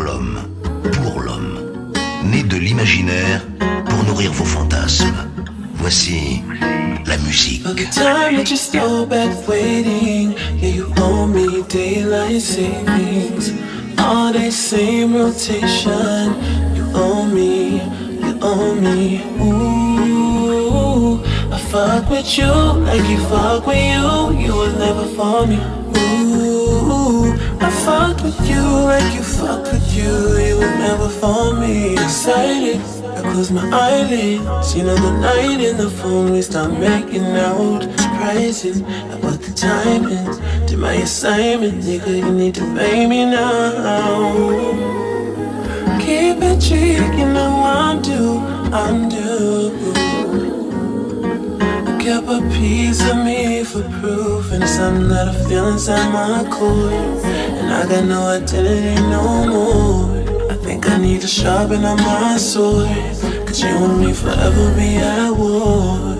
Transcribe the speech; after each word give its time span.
l'homme, 0.00 0.38
pour 0.92 1.20
l'homme, 1.20 1.58
né 2.24 2.42
de 2.42 2.56
l'imaginaire 2.56 3.42
pour 3.86 4.04
nourrir 4.04 4.32
vos 4.32 4.44
fantasmes. 4.44 5.28
Voici 5.74 6.42
la 7.06 7.16
musique. 7.18 7.62
The 7.64 7.88
time 7.92 8.36
that 8.36 8.50
you 8.50 8.56
stole 8.56 9.06
back 9.06 9.30
waiting, 9.48 10.34
yeah, 10.60 10.68
you 10.68 10.92
owe 10.98 11.26
me 11.26 11.62
daylight 11.68 12.40
savings. 12.42 13.52
All 13.98 14.32
day 14.32 14.50
same 14.50 15.14
rotation, 15.14 16.34
you 16.74 16.84
owe 16.94 17.26
me, 17.26 17.80
you 18.22 18.38
owe 18.42 18.74
me. 18.74 19.22
Ooh, 19.40 21.20
I 21.52 21.58
fuck 21.70 22.10
with 22.10 22.38
you 22.38 22.52
like 22.84 23.08
you 23.08 23.18
fuck 23.28 23.66
with 23.66 23.76
you, 23.76 24.38
you 24.38 24.54
was 24.54 24.74
never 24.78 25.06
for 25.16 25.46
me. 25.46 25.58
Ooh, 25.96 27.32
I 27.60 27.70
fuck 27.84 28.22
with 28.22 28.40
you 28.48 28.62
like 28.62 29.14
you 29.14 29.22
fuck 29.22 29.64
with 29.64 29.77
you, 29.98 30.38
you 30.46 30.56
was 30.58 30.74
never 30.86 31.08
for 31.08 31.54
me. 31.54 31.94
Excited. 31.94 32.80
I 33.18 33.20
close 33.32 33.50
my 33.50 33.68
eyelids, 33.72 34.76
you 34.76 34.84
know 34.84 34.94
the 34.94 35.10
night 35.18 35.60
in 35.60 35.76
the 35.76 35.90
phone 35.90 36.30
we 36.30 36.40
start 36.40 36.72
making 36.72 37.24
out. 37.24 37.82
Surprising 37.82 38.84
I 38.84 39.20
put 39.20 39.42
the 39.42 39.52
in, 40.14 40.66
did 40.66 40.78
my 40.78 40.94
assignment, 40.94 41.82
nigga. 41.82 42.16
You 42.24 42.30
need 42.30 42.54
to 42.54 42.66
pay 42.76 43.06
me 43.08 43.24
now. 43.24 44.34
Keep 45.98 46.42
it 46.50 46.60
cheap, 46.60 47.18
you 47.18 47.28
know 47.36 47.52
I'm 47.64 48.02
due, 48.02 48.38
I'm 48.72 49.08
due. 49.08 49.97
Kept 52.08 52.26
a 52.26 52.40
piece 52.56 53.06
of 53.06 53.18
me 53.18 53.62
for 53.64 53.82
proof, 54.00 54.50
and 54.52 54.66
something 54.66 55.08
that 55.08 55.28
I 55.28 55.34
feel 55.46 55.68
inside 55.68 56.10
my 56.10 56.42
core. 56.50 56.90
And 56.90 57.70
I 57.70 57.86
got 57.86 58.06
no 58.06 58.28
identity 58.28 58.94
no 59.10 59.24
more. 59.52 60.50
I 60.50 60.54
think 60.54 60.88
I 60.88 60.96
need 60.96 61.20
to 61.20 61.26
sharpen 61.26 61.84
up 61.84 61.98
my 61.98 62.38
sword. 62.38 62.88
Cause 63.46 63.60
you 63.62 63.68
and 63.68 64.00
me 64.00 64.14
forever 64.14 64.74
be 64.74 64.96
at 64.96 65.32
war. 65.32 66.16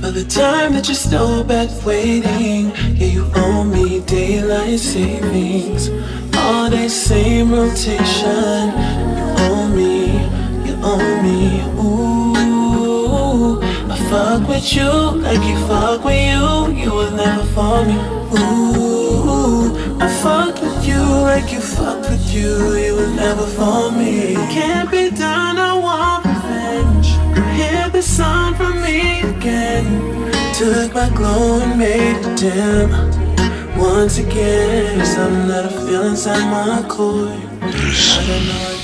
For 0.00 0.12
the 0.12 0.24
time 0.28 0.74
that 0.74 0.86
you 0.88 0.94
stole 0.94 1.42
back 1.42 1.68
waiting, 1.84 2.70
yeah, 2.94 3.08
you 3.16 3.28
owe 3.34 3.64
me 3.64 3.98
daylight 4.02 4.78
savings. 4.78 5.90
All 6.36 6.70
day 6.70 6.86
same 6.86 7.50
rotation. 7.50 8.95
Fuck 14.16 14.48
with 14.48 14.72
you 14.74 14.92
like 15.26 15.44
you 15.50 15.56
fuck 15.68 16.02
with 16.02 16.22
you. 16.32 16.46
You 16.82 16.90
was 17.00 17.12
never 17.12 17.44
for 17.54 17.84
me. 17.88 17.96
Ooh, 18.38 19.64
I 20.04 20.08
fuck 20.22 20.54
with 20.62 20.80
you 20.88 21.02
like 21.30 21.52
you 21.52 21.60
fuck 21.60 22.00
with 22.08 22.26
you. 22.36 22.50
You 22.84 22.94
was 22.98 23.12
never 23.22 23.46
for 23.58 23.90
me. 23.90 24.34
Can't 24.56 24.90
be 24.90 25.10
done. 25.10 25.56
I 25.70 25.72
want 25.86 26.24
revenge. 26.30 27.08
Hear 27.58 27.90
the 27.90 28.02
song 28.02 28.54
from 28.54 28.74
me 28.86 29.20
again. 29.32 29.86
Took 30.58 30.94
my 30.94 31.10
glow 31.18 31.60
and 31.60 31.78
made 31.78 32.16
it 32.28 32.36
dim. 32.40 32.88
Once 33.78 34.16
again, 34.18 35.04
something 35.04 35.48
that 35.48 35.66
I 35.66 35.72
feel 35.84 36.04
inside 36.12 36.46
my 36.56 36.88
core. 36.88 37.28
I 37.60 38.24
don't 38.28 38.46
know 38.48 38.75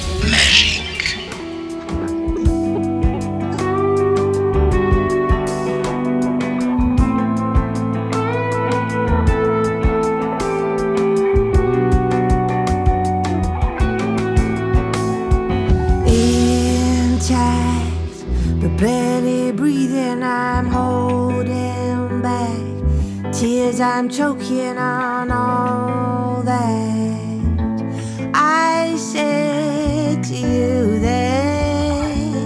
I'm 24.03 24.09
choking 24.09 24.79
on 24.79 25.31
all 25.31 26.43
that 26.43 28.33
I 28.35 28.97
said 28.97 30.25
to 30.25 30.35
you 30.35 30.99
then. 30.99 32.43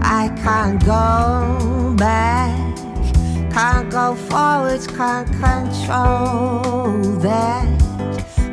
I 0.00 0.28
can't 0.44 0.78
go 0.84 1.92
back, 1.98 2.76
can't 3.52 3.90
go 3.90 4.14
forwards, 4.14 4.86
can't 4.86 5.26
control 5.40 7.02
that. 7.18 7.66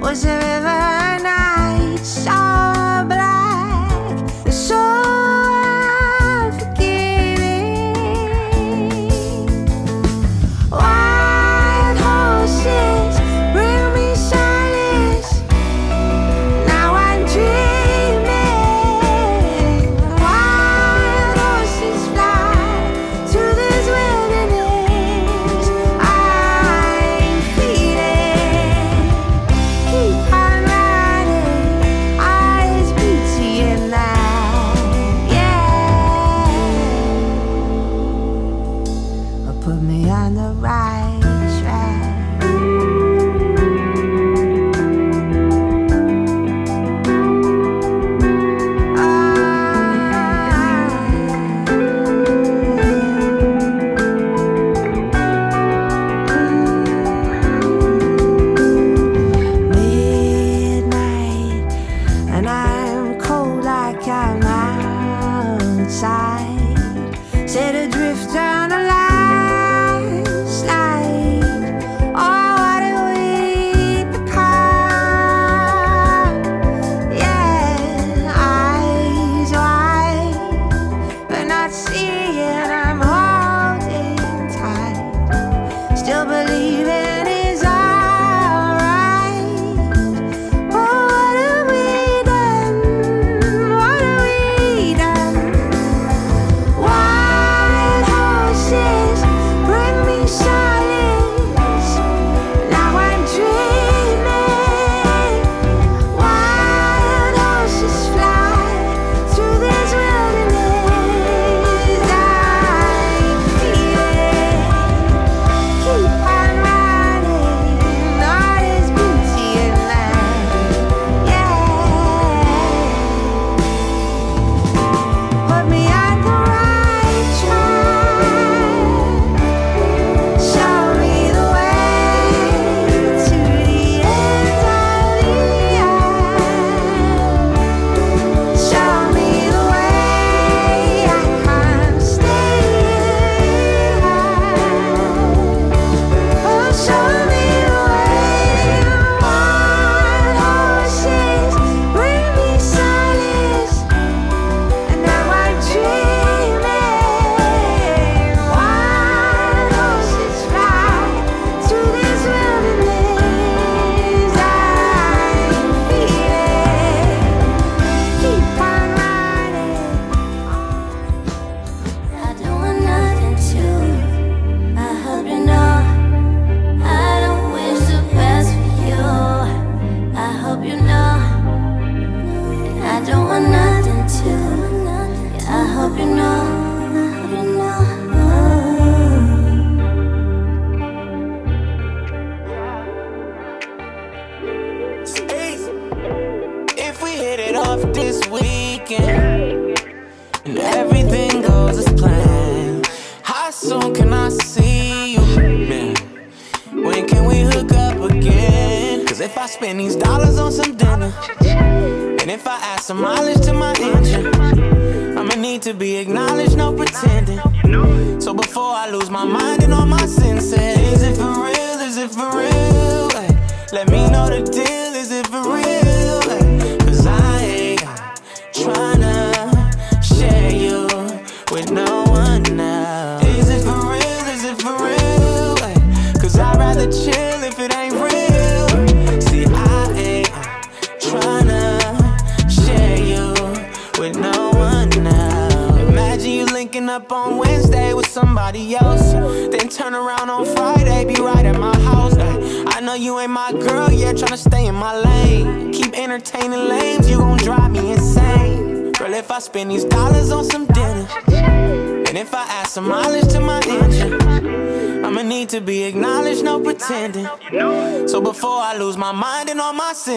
Was 0.01 0.25
a 0.25 0.37
river 0.39 1.19
night 1.23 1.99
so 2.03 2.74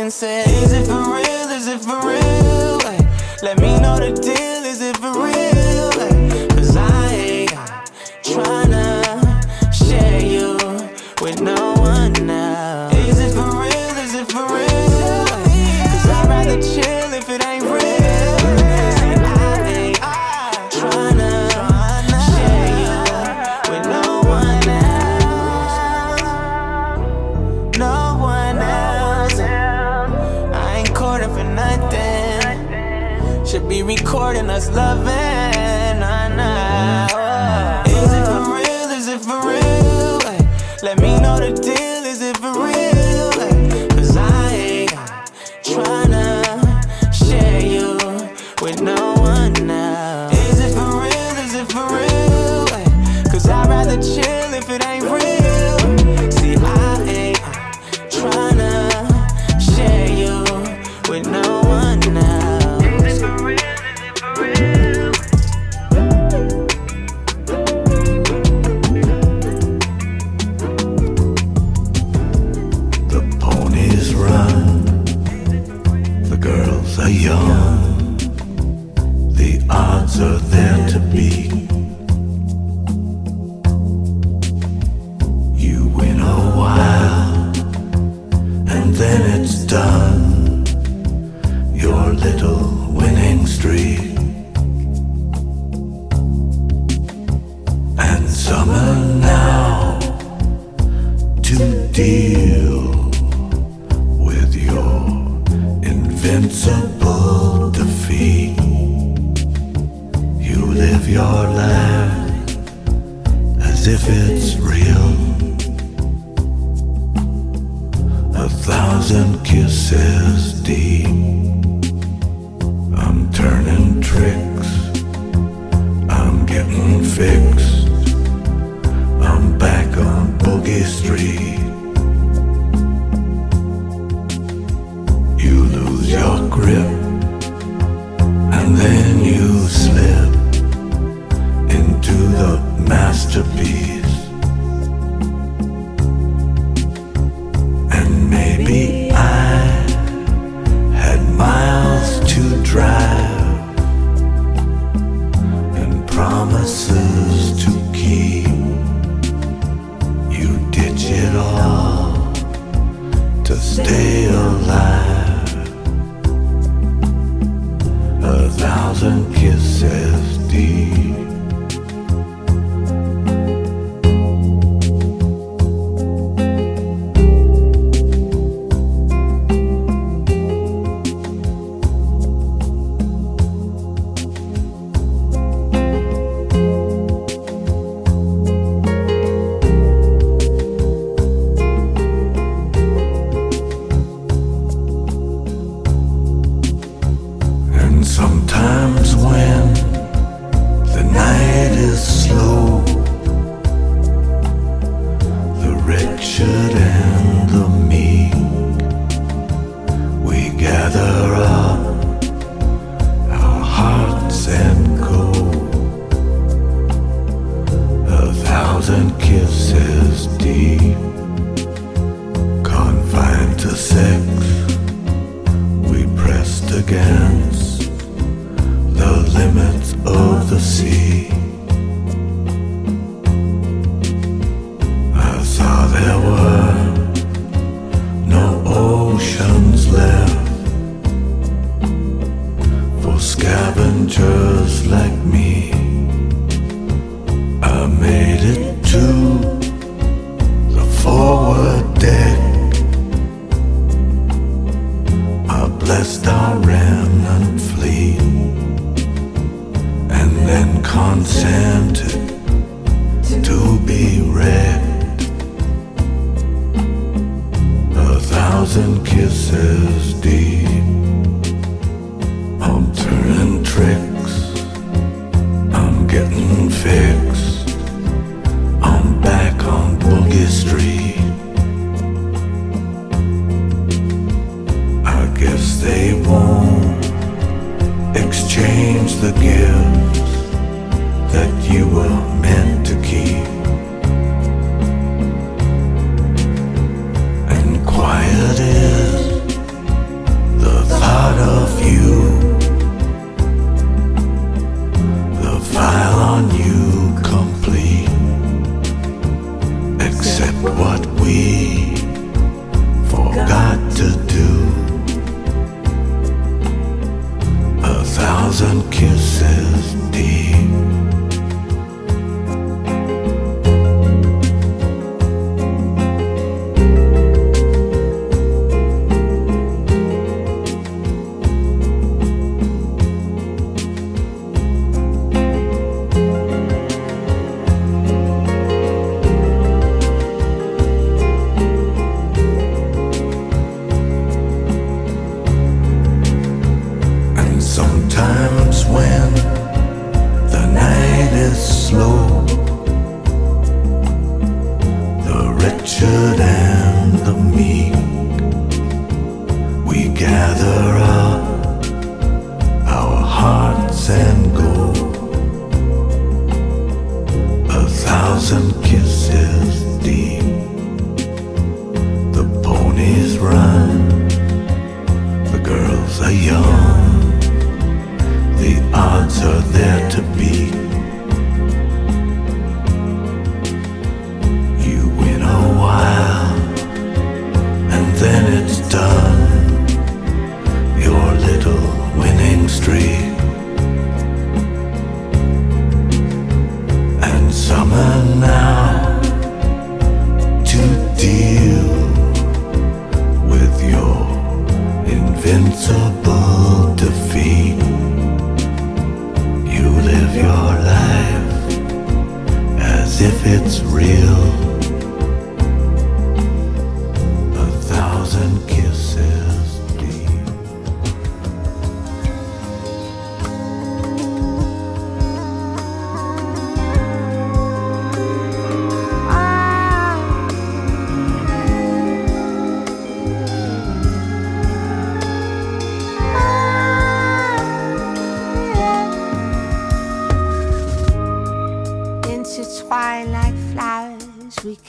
my 0.08 0.10
senses, 0.10 0.62
is 0.62 0.72
it 0.72 0.87
for 0.87 0.98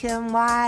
can 0.00 0.32
wide 0.32 0.59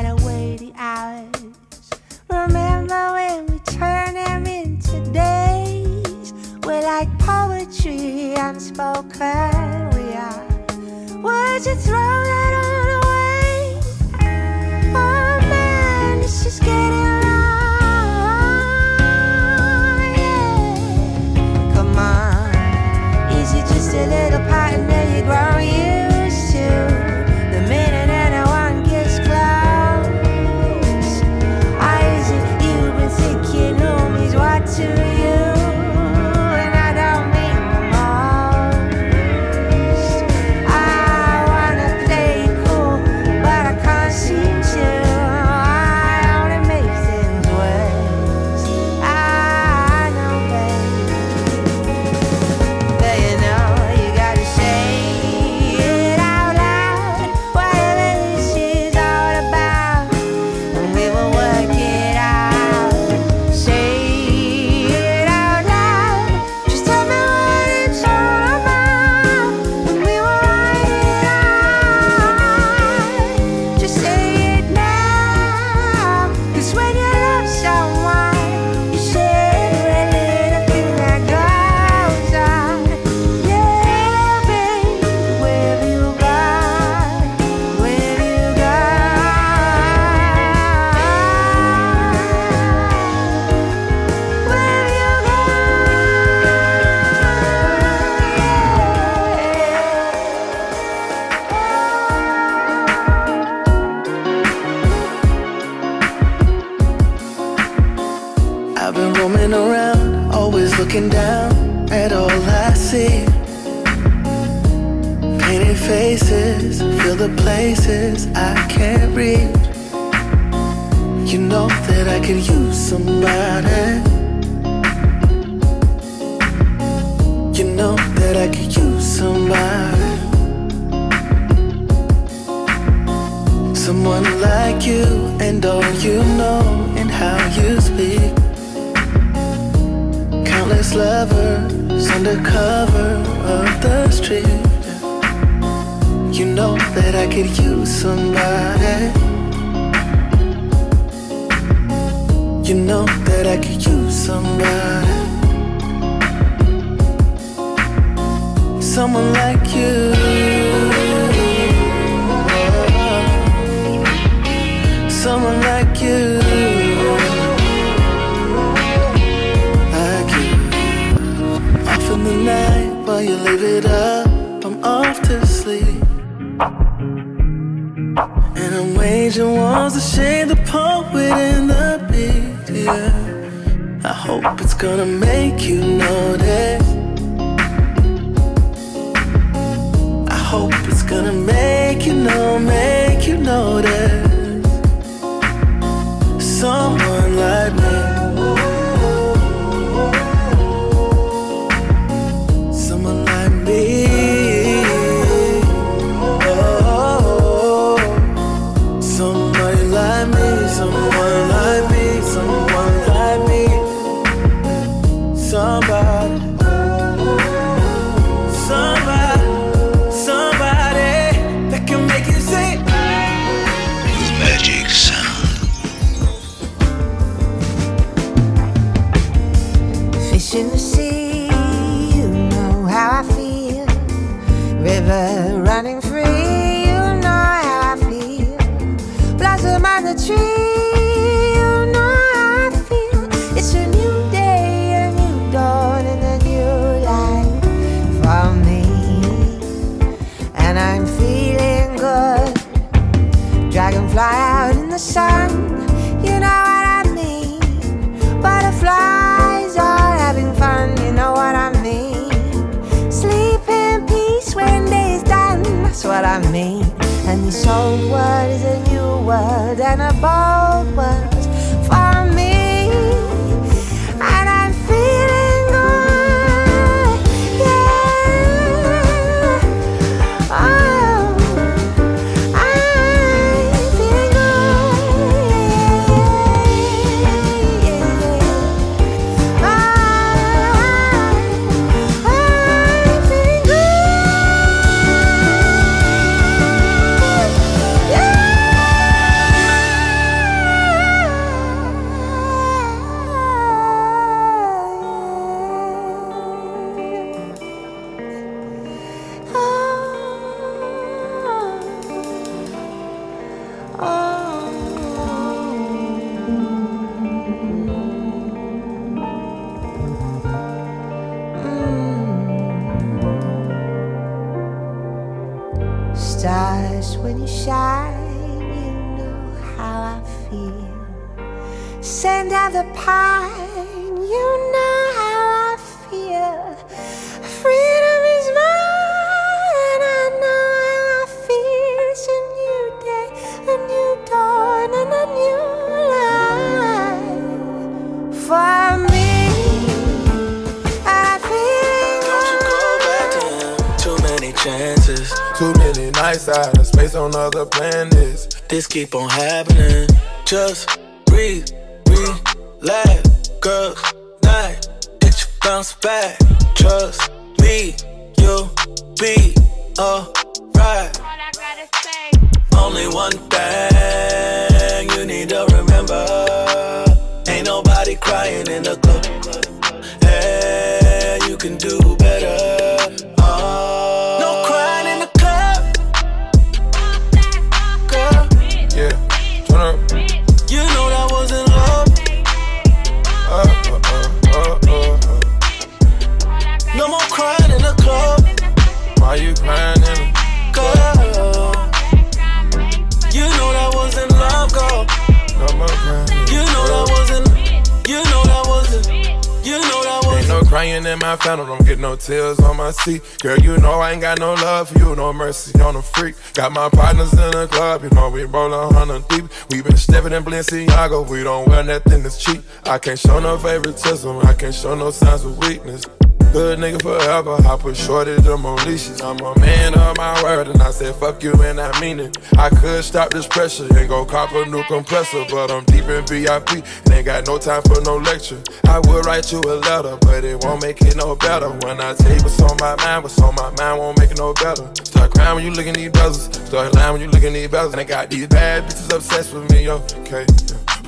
can't 423.03 423.19
show 423.19 423.41
no 423.41 423.59
favoritism, 423.59 424.39
I 424.47 424.55
can't 424.55 424.73
show 424.73 424.95
no 424.95 425.11
signs 425.11 425.45
of 425.45 425.59
weakness. 425.59 426.07
Good 426.53 426.79
nigga 426.79 427.03
forever. 427.03 427.57
I 427.67 427.77
put 427.77 427.97
shorty 427.97 428.37
to 428.41 428.57
more 428.57 428.77
leashes. 428.85 429.21
I'm 429.21 429.41
a 429.41 429.59
man 429.59 429.95
of 429.99 430.17
my 430.17 430.41
word, 430.43 430.69
and 430.69 430.81
I 430.81 430.93
said 430.93 431.17
fuck 431.17 431.43
you, 431.43 431.53
and 431.63 431.81
I 431.81 431.99
mean 432.01 432.21
it. 432.21 432.39
I 432.57 432.69
could 432.69 433.03
stop 433.03 433.31
this 433.31 433.47
pressure 433.47 433.89
and 433.97 434.09
go 434.09 434.25
cop 434.25 434.53
a 434.53 434.67
new 434.67 434.85
compressor, 434.85 435.45
but 435.51 435.73
I'm 435.73 435.85
deep 435.87 436.05
in 436.05 436.25
VIP 436.27 436.85
and 437.05 437.13
ain't 437.13 437.27
got 437.27 437.47
no 437.49 437.59
time 437.59 437.83
for 437.83 438.01
no 438.03 438.19
lecture. 438.19 438.63
I 438.85 439.01
would 439.01 439.27
write 439.27 439.51
you 439.51 439.61
a 439.63 439.83
letter, 439.83 440.17
but 440.21 440.45
it 440.45 440.63
won't 440.63 440.83
make 440.83 441.01
it 441.03 441.17
no 441.17 441.35
better. 441.35 441.71
When 441.71 442.01
I 442.01 442.15
tell 442.15 442.37
you 442.37 442.43
what's 442.43 442.63
on 442.63 442.77
my 442.79 442.95
mind, 443.03 443.25
what's 443.25 443.41
on 443.41 443.55
my 443.57 443.71
mind 443.79 443.99
won't 443.99 444.21
make 444.21 444.31
it 444.31 444.39
no 444.39 444.55
better. 444.55 444.89
Start 445.05 445.35
crying 445.35 445.57
when 445.57 445.65
you 445.65 445.73
look 445.73 445.87
in 445.87 445.95
these 445.95 446.11
brothers, 446.11 446.45
start 446.69 446.95
lying 446.95 447.15
when 447.15 447.23
you 447.23 447.29
look 447.29 447.43
in 447.43 447.55
these 447.55 447.69
brothers, 447.69 447.95
and 447.95 448.01
I 448.01 448.05
got 448.05 448.31
these 448.31 448.47
bad 448.47 448.85
bitches 448.85 449.13
obsessed 449.13 449.55
with 449.55 449.69
me, 449.73 449.87
yo. 449.87 449.97
Okay, 450.21 450.47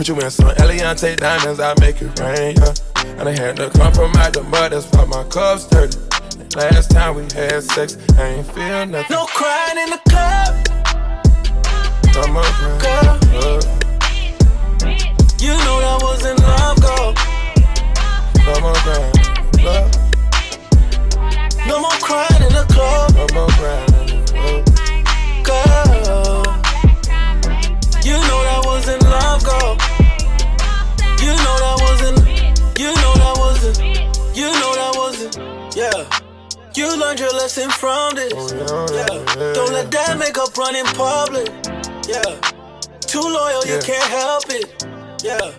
put 0.05 0.09
you 0.09 0.21
in 0.23 0.31
some 0.31 0.51
Eliantte 0.57 1.17
diamonds, 1.17 1.61
I 1.61 1.75
make 1.81 2.03
it 2.03 2.21
rain, 2.21 2.57
yeah. 2.57 2.75
And 3.19 3.29
I 3.29 3.33
had 3.33 3.57
to 3.57 3.65
out 3.83 3.95
the 4.35 4.43
mud, 4.43 4.73
that's 4.73 4.87
why 4.93 5.05
my 5.07 5.25
cup's 5.25 5.67
dirty. 5.67 5.99
Last 6.57 6.91
time 6.91 7.15
we 7.15 7.23
had 7.23 7.63
sex, 7.63 7.97
I 8.19 8.27
ain't 8.29 8.47
feel 8.47 8.87
nothing. 8.87 9.07
No 9.11 9.25
crying 9.25 9.79
in 9.79 9.91
the 9.91 10.01
club. 10.11 10.67
Come 12.13 12.37
on, 12.37 12.45
girl. 12.81 13.19
You 15.41 15.57
know 15.65 15.81
that 15.81 15.99
was 16.03 16.25
in 16.27 16.37
love, 16.37 16.81
girl. 16.85 17.15
On, 18.63 18.77
girl. 18.85 19.11
Love. 19.65 19.91
No 21.67 21.81
more 21.81 21.99
crying 22.03 22.43
in 22.43 22.53
the 22.53 22.67
club. 22.69 23.15
No 23.15 23.27
more 23.33 23.49
crying 23.49 23.94
learned 37.15 37.21
your 37.21 37.41
lesson 37.41 37.71
from 37.71 38.15
this. 38.15 38.33
Oh, 38.35 38.87
Yeah. 38.93 39.53
Don't 39.55 39.73
let 39.73 39.91
that 39.91 40.19
make 40.19 40.39
up 40.39 40.57
run 40.57 40.75
in 40.75 40.87
public. 40.87 41.49
Yeah. 42.09 42.41
Too 43.01 43.21
loyal, 43.21 43.65
you 43.67 43.79
can't 43.81 44.11
help 44.11 44.45
it. 44.49 44.85
Yeah. 45.23 45.53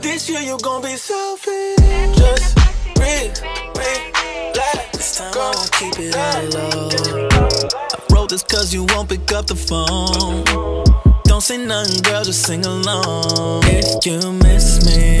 This 0.00 0.28
year 0.28 0.40
you 0.40 0.58
gon' 0.58 0.82
be 0.82 0.96
selfish. 0.96 1.76
Just 2.16 2.54
breathe, 2.94 3.36
relax. 3.76 4.96
This 4.96 5.18
time 5.18 5.32
I 5.34 5.52
won't 5.54 5.72
keep 5.72 5.94
it 5.98 6.16
on 6.16 6.50
low. 6.50 7.28
I 7.92 8.14
wrote 8.14 8.30
this 8.30 8.42
cause 8.42 8.72
you 8.72 8.84
won't 8.84 9.08
pick 9.08 9.30
up 9.32 9.46
the 9.46 9.56
phone. 9.56 10.44
Don't 11.24 11.42
say 11.42 11.58
nothing, 11.58 12.02
girl, 12.02 12.24
just 12.24 12.42
sing 12.46 12.64
along. 12.64 13.64
If 13.64 14.06
you 14.06 14.32
miss 14.32 14.86
me, 14.86 15.18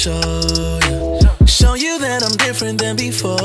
show 0.00 0.78
you. 0.88 1.46
Show 1.46 1.74
you 1.74 1.98
that 1.98 2.22
I'm 2.24 2.34
different 2.38 2.80
than 2.80 2.96
before. 2.96 3.39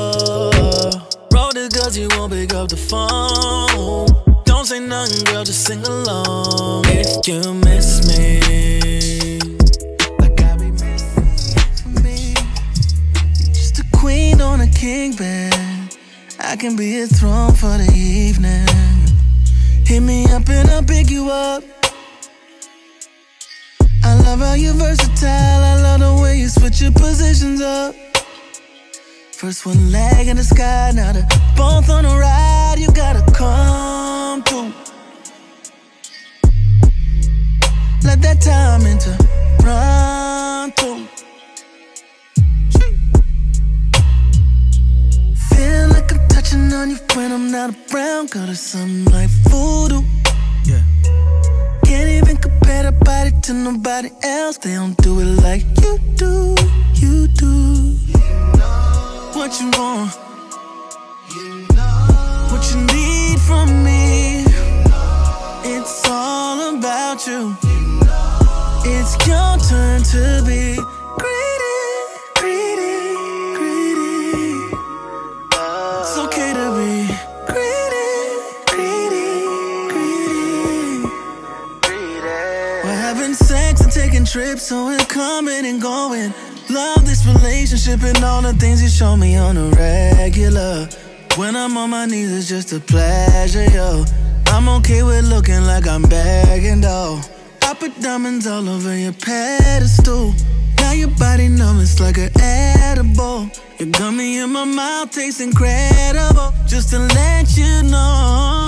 On 91.86 91.92
my 91.92 92.06
knees, 92.08 92.32
is 92.32 92.50
just 92.50 92.74
a 92.74 92.80
pleasure, 92.80 93.66
yo. 93.70 94.06
I'm 94.48 94.68
okay 94.78 95.04
with 95.04 95.26
looking 95.26 95.62
like 95.66 95.88
I'm 95.88 96.02
begging, 96.02 96.82
though. 96.82 97.22
I 97.62 97.76
put 97.76 97.92
diamonds 98.02 98.48
all 98.48 98.68
over 98.68 98.96
your 98.98 99.14
pedestal. 99.14 100.34
Now 100.78 100.94
your 100.94 101.14
body 101.20 101.48
numb, 101.48 101.80
it's 101.80 102.00
like 102.00 102.18
an 102.18 102.32
edible. 102.42 103.52
Your 103.78 104.12
me 104.12 104.40
in 104.40 104.52
my 104.52 104.66
mouth, 104.66 105.12
tastes 105.12 105.42
incredible. 105.42 106.54
Just 106.66 106.90
to 106.90 107.00
let 107.00 107.56
you 107.56 107.84
know 107.84 108.66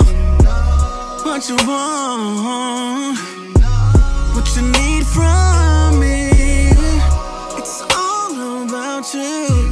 what 1.24 1.48
you 1.48 1.56
want, 1.66 3.18
what 4.34 4.46
you 4.54 4.62
need 4.78 5.04
from 5.06 5.98
me. 5.98 6.30
It's 7.58 7.82
all 7.96 8.62
about 8.62 9.12
you. 9.12 9.67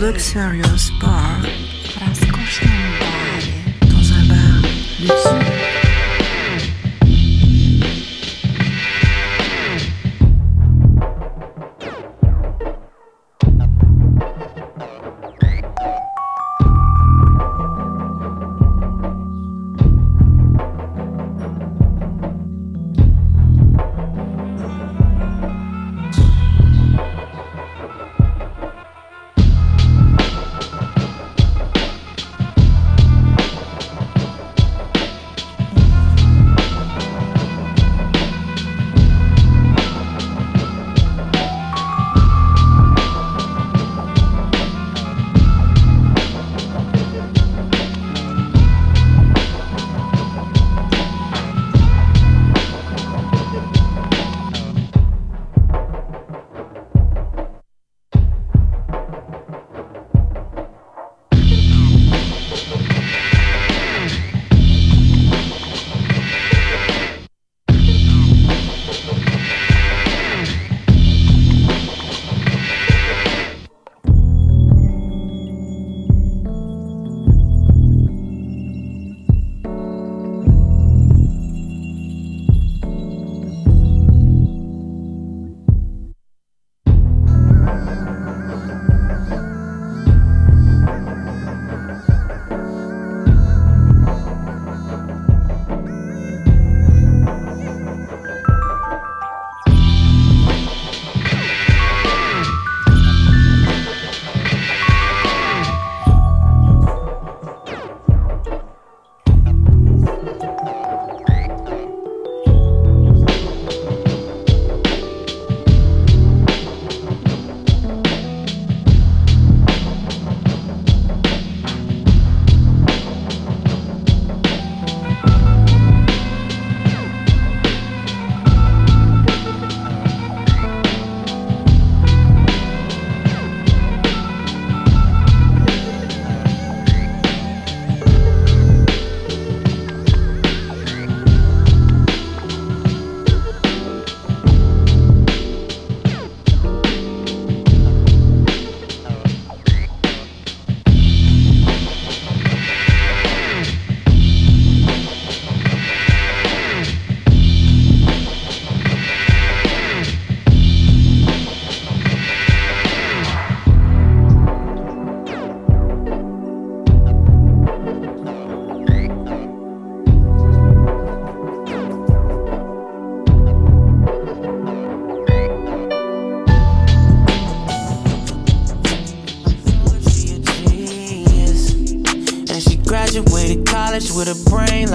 Luxurious 0.00 0.90
Bar, 1.00 1.40
w 1.42 1.96
rozkosznym 1.96 2.98
barze, 3.00 3.52
dans 3.80 4.12
un 4.12 4.26
bar 4.28 4.70
luxueux. 5.00 5.63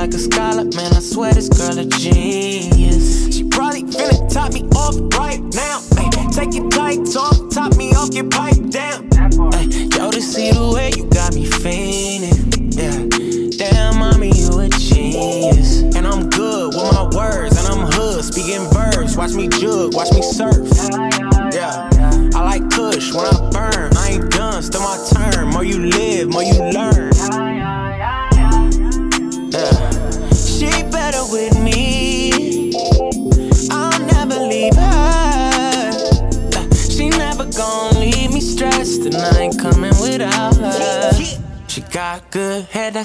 like 0.09 0.15
a 0.15 0.23
scholar, 0.23 0.63
man. 0.75 0.93
I 0.93 0.99
swear 0.99 1.33
this 1.33 1.49
girl 1.49 1.77
a 1.77 1.85
genius. 1.85 3.35
She 3.35 3.43
probably 3.43 3.83
finna 3.83 4.31
top 4.31 4.53
me 4.53 4.63
off 4.75 5.08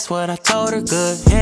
that's 0.04 0.10
what 0.10 0.28
I 0.28 0.36
told 0.36 0.74
her. 0.74 0.82
Good 0.82 1.33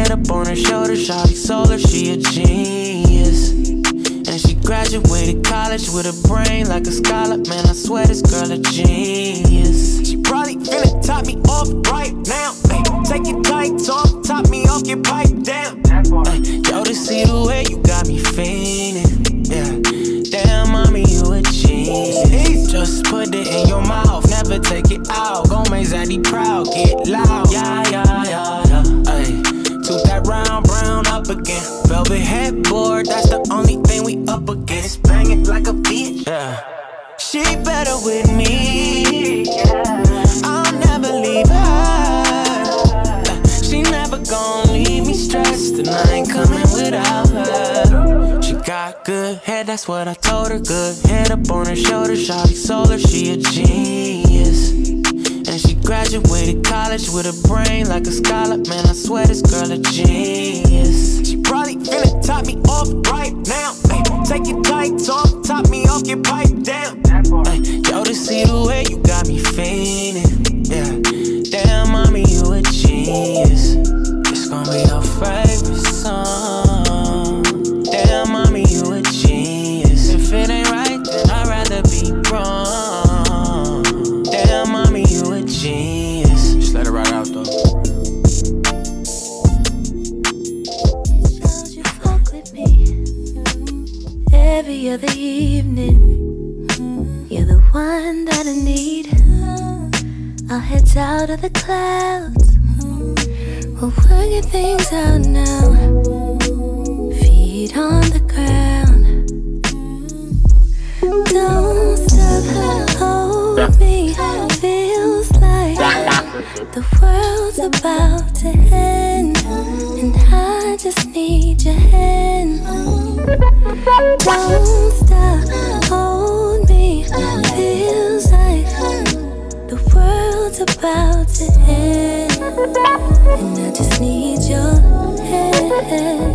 And 133.34 133.58
I 133.58 133.70
just 133.72 134.00
need 134.00 134.42
your 134.42 134.74
hand. 135.22 136.31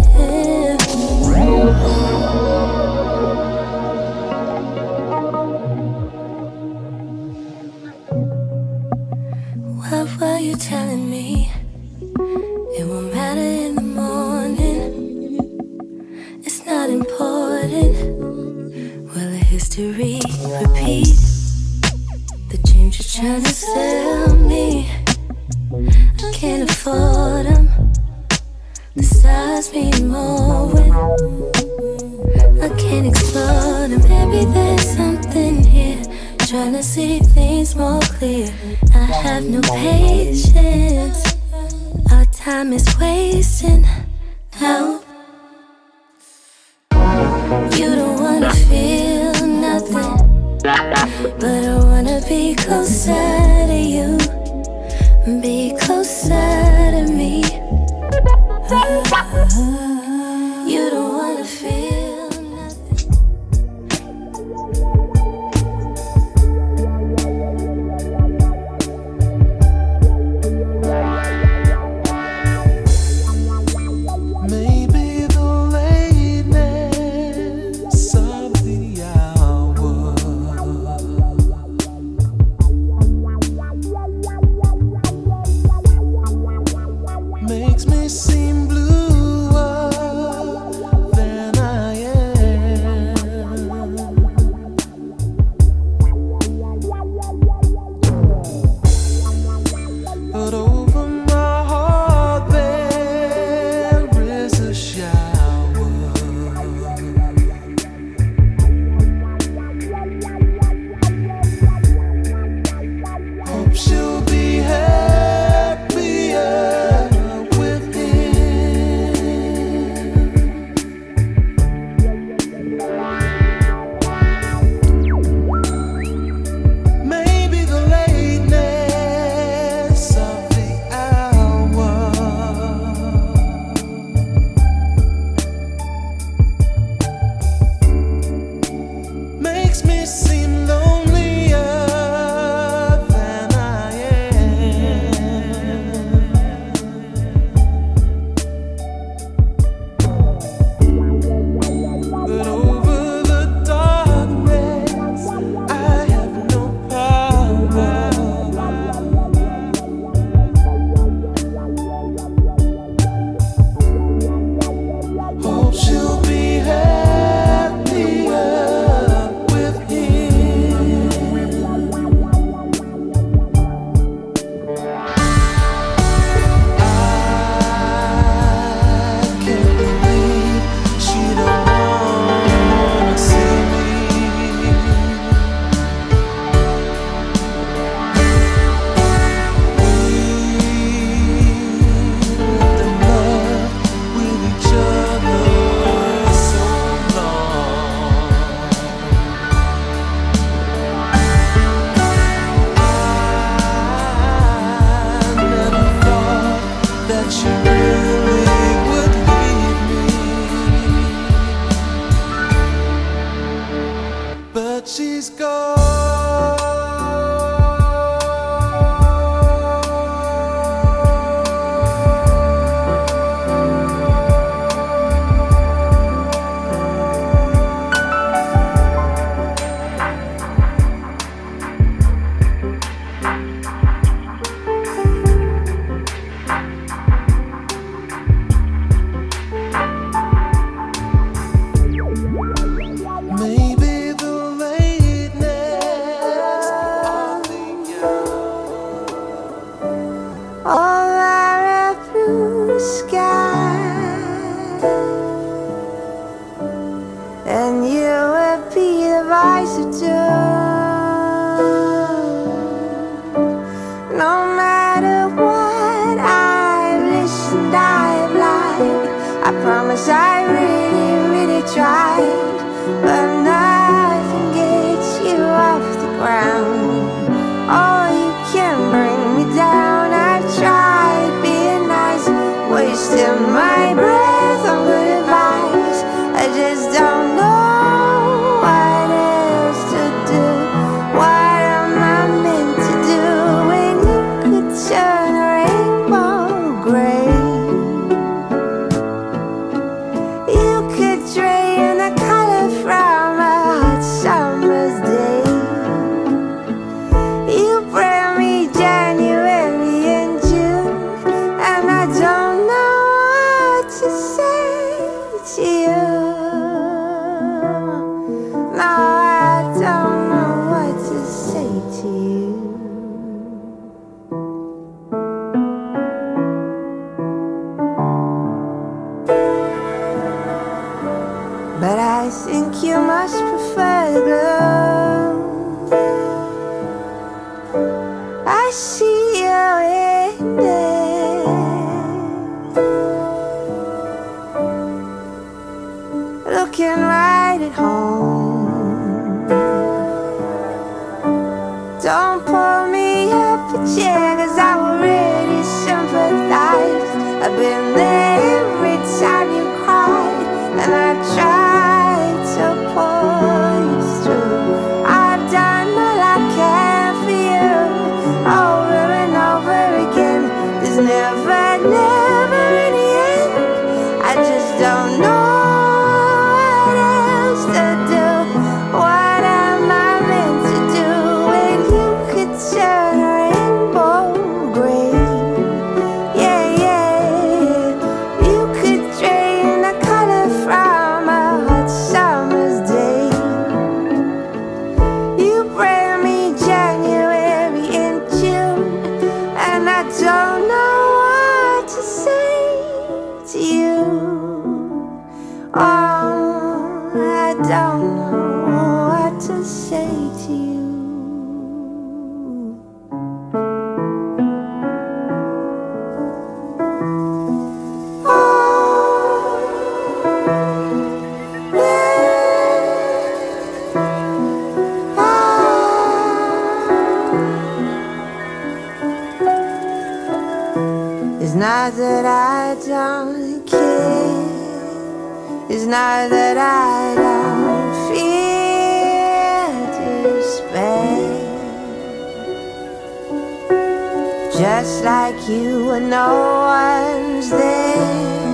just 444.57 445.03
like 445.03 445.47
you, 445.47 445.91
and 445.91 446.09
no 446.09 446.29
one's 446.65 447.49
there. 447.49 448.47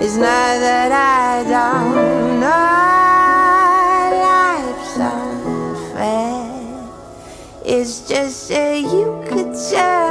It's 0.00 0.16
not 0.16 0.58
that 0.64 0.90
I 0.90 1.42
don't 1.48 2.40
know 2.40 2.92
life's 4.22 4.98
unfair. 4.98 6.48
It's 7.64 8.08
just 8.08 8.48
that 8.48 8.80
you 8.80 9.22
could 9.28 9.54
tell. 9.70 10.01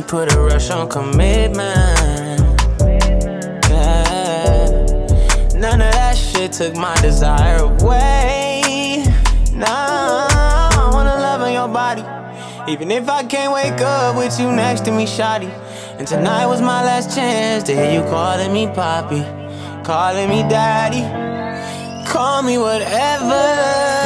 We 0.00 0.06
put 0.06 0.32
a 0.34 0.40
rush 0.40 0.70
on 0.70 0.88
commitment. 0.88 2.40
Yeah. 3.68 4.86
None 5.54 5.80
of 5.82 5.92
that 5.92 6.16
shit 6.16 6.52
took 6.52 6.74
my 6.74 6.94
desire 7.02 7.58
away. 7.58 9.04
Nah, 9.52 9.66
I 9.68 10.90
wanna 10.92 11.16
love 11.16 11.42
on 11.42 11.52
your 11.52 11.68
body. 11.68 12.04
Even 12.72 12.90
if 12.90 13.10
I 13.10 13.24
can't 13.24 13.52
wake 13.52 13.80
up 13.82 14.16
with 14.16 14.40
you 14.40 14.50
next 14.50 14.86
to 14.86 14.90
me, 14.90 15.06
shoddy. 15.06 15.50
And 15.98 16.06
tonight 16.06 16.46
was 16.46 16.62
my 16.62 16.82
last 16.82 17.14
chance 17.14 17.64
to 17.64 17.74
hear 17.74 17.92
you 17.92 18.02
calling 18.08 18.52
me 18.54 18.68
poppy, 18.68 19.22
calling 19.84 20.30
me 20.30 20.42
daddy. 20.48 21.04
Call 22.10 22.42
me 22.42 22.56
whatever. 22.56 23.99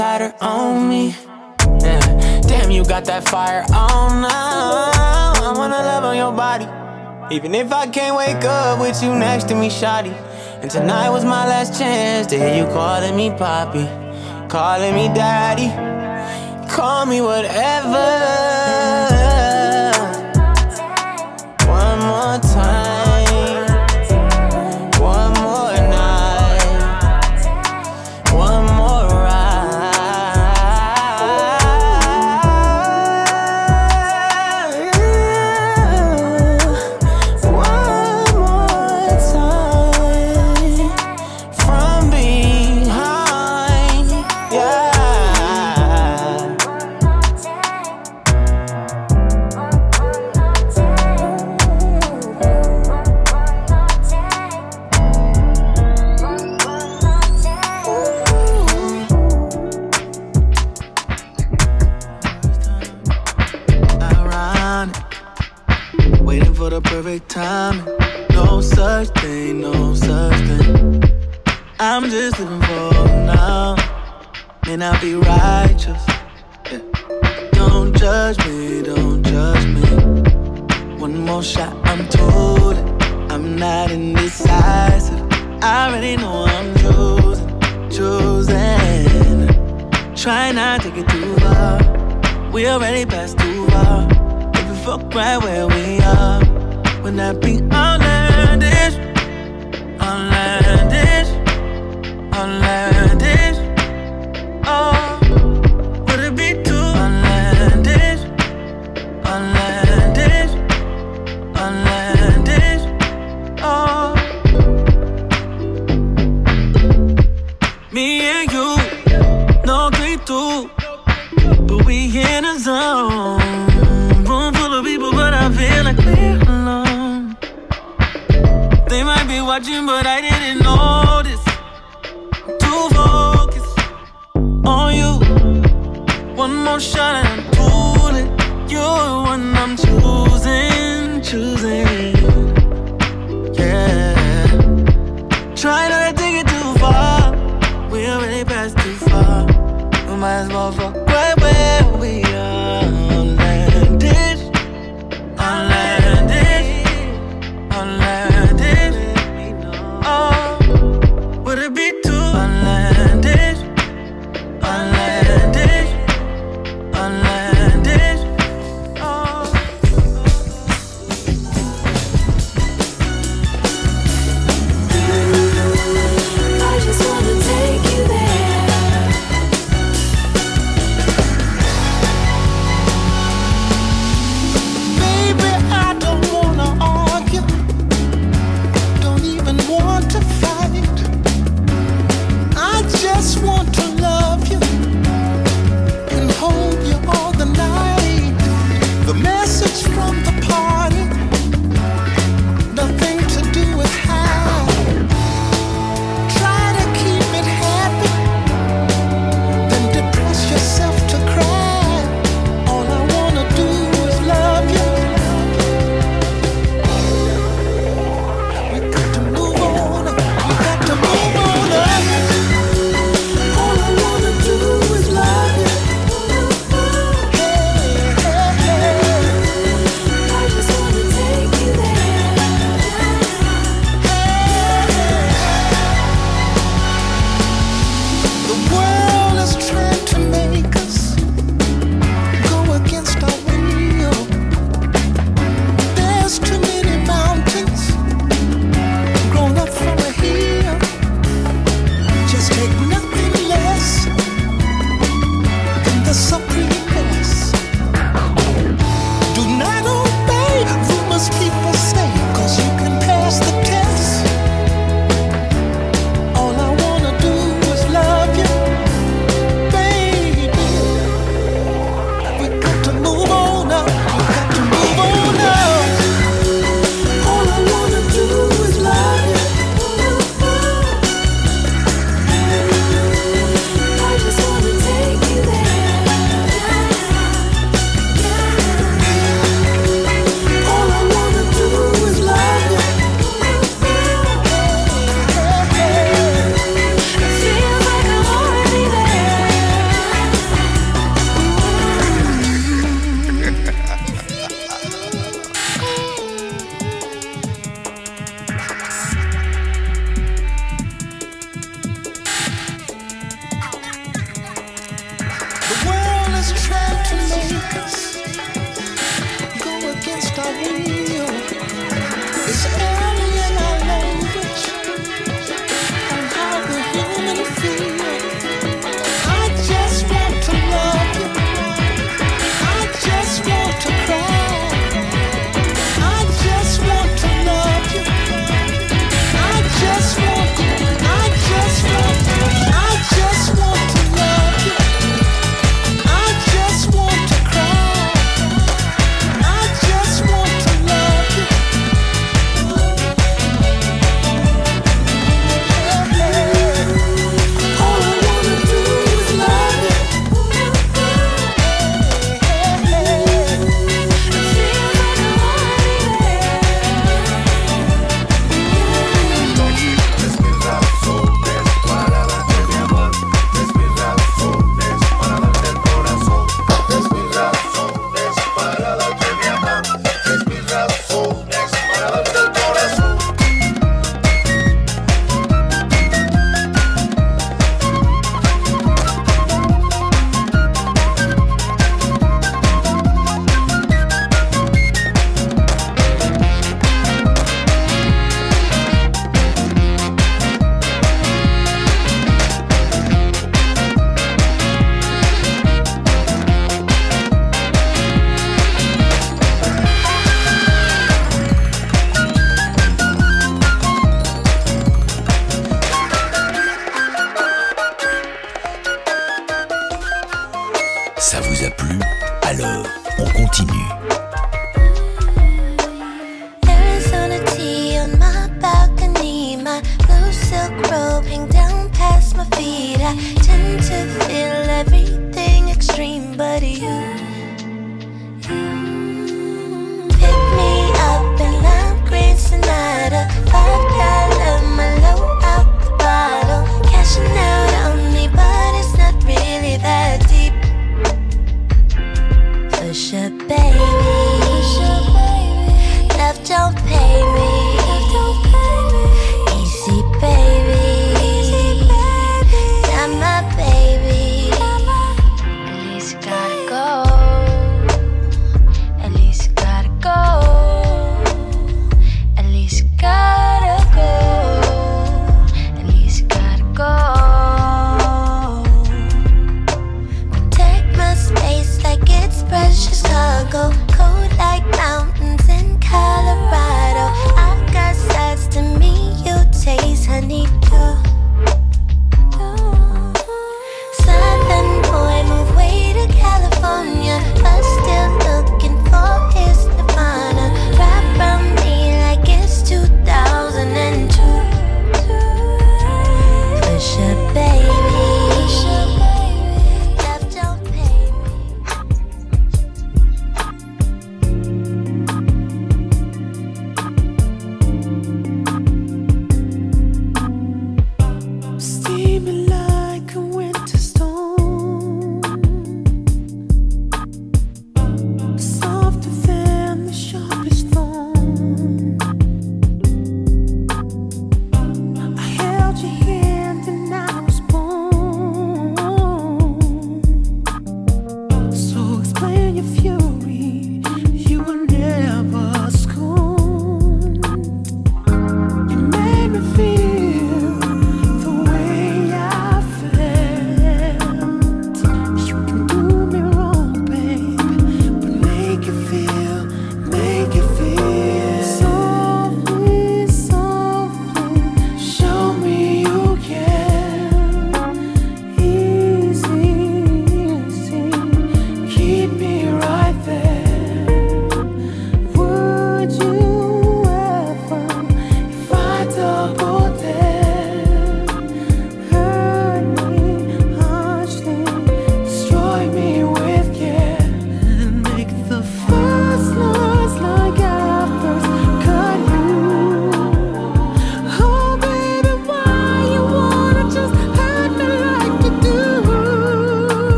Tighter 0.00 0.32
on 0.40 0.88
me. 0.88 1.14
Yeah. 1.82 2.40
Damn, 2.48 2.70
you 2.70 2.82
got 2.84 3.04
that 3.04 3.28
fire 3.28 3.66
on 3.70 4.22
now. 4.22 4.92
I 5.46 5.52
wanna 5.54 5.76
love 5.76 6.04
on 6.04 6.16
your 6.16 6.32
body. 6.32 6.66
Even 7.34 7.54
if 7.54 7.70
I 7.70 7.86
can't 7.86 8.16
wake 8.16 8.42
up 8.44 8.80
with 8.80 9.02
you 9.02 9.14
next 9.14 9.48
to 9.48 9.54
me, 9.54 9.68
shoddy. 9.68 10.14
And 10.62 10.70
tonight 10.70 11.10
was 11.10 11.26
my 11.26 11.46
last 11.46 11.78
chance 11.78 12.26
to 12.28 12.38
hear 12.38 12.54
you 12.64 12.66
calling 12.72 13.14
me 13.14 13.28
poppy, 13.28 13.86
calling 14.48 14.94
me 14.94 15.08
daddy. 15.08 15.68
Call 16.74 17.04
me 17.04 17.20
whatever. 17.20 18.49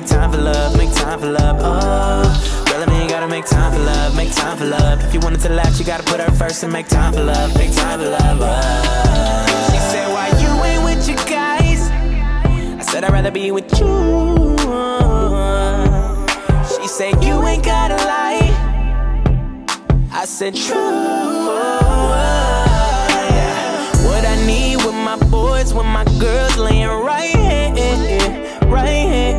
Make 0.00 0.04
time 0.04 0.30
for 0.30 0.36
love, 0.36 0.76
make 0.76 0.92
time 0.92 1.18
for 1.18 1.26
love. 1.26 1.56
Oh, 1.58 2.64
girl, 2.66 2.82
I 2.82 2.86
mean, 2.86 3.00
you 3.04 3.08
gotta 3.08 3.28
make 3.28 3.46
time 3.46 3.72
for 3.72 3.78
love, 3.78 4.14
make 4.14 4.30
time 4.30 4.58
for 4.58 4.66
love. 4.66 5.02
If 5.02 5.14
you 5.14 5.20
want 5.20 5.36
it 5.36 5.40
to 5.40 5.48
last, 5.48 5.80
you 5.80 5.86
gotta 5.86 6.02
put 6.02 6.20
her 6.20 6.30
first 6.32 6.62
and 6.64 6.70
make 6.70 6.86
time 6.86 7.14
for 7.14 7.22
love, 7.22 7.56
make 7.56 7.74
time 7.74 8.00
for 8.00 8.10
love. 8.10 8.38
Oh. 8.42 9.70
She 9.72 9.78
said, 9.78 10.06
Why 10.12 10.26
you 10.42 10.52
ain't 10.64 10.84
with 10.84 11.08
your 11.08 11.16
guys? 11.24 11.88
I 12.78 12.82
said, 12.82 13.04
I'd 13.04 13.12
rather 13.14 13.30
be 13.30 13.50
with 13.52 13.70
you. 13.78 14.58
She 16.76 16.88
said, 16.88 17.24
You 17.24 17.42
ain't 17.46 17.64
gotta 17.64 17.96
lie. 17.96 18.52
I 20.12 20.26
said, 20.26 20.56
True. 20.56 20.74
What 24.08 24.26
I 24.26 24.36
need 24.46 24.76
with 24.76 24.94
my 24.94 25.16
boys, 25.30 25.72
when 25.72 25.86
my 25.86 26.04
girls 26.20 26.58
laying 26.58 26.86
right 26.86 27.34
here, 27.34 28.45
right. 28.68 29.36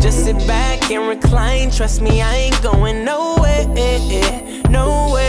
Just 0.00 0.24
sit 0.24 0.38
back 0.46 0.90
and 0.90 1.08
recline. 1.08 1.70
Trust 1.70 2.00
me, 2.00 2.22
I 2.22 2.34
ain't 2.34 2.62
going 2.62 3.04
nowhere, 3.04 3.66
nowhere. 4.70 5.28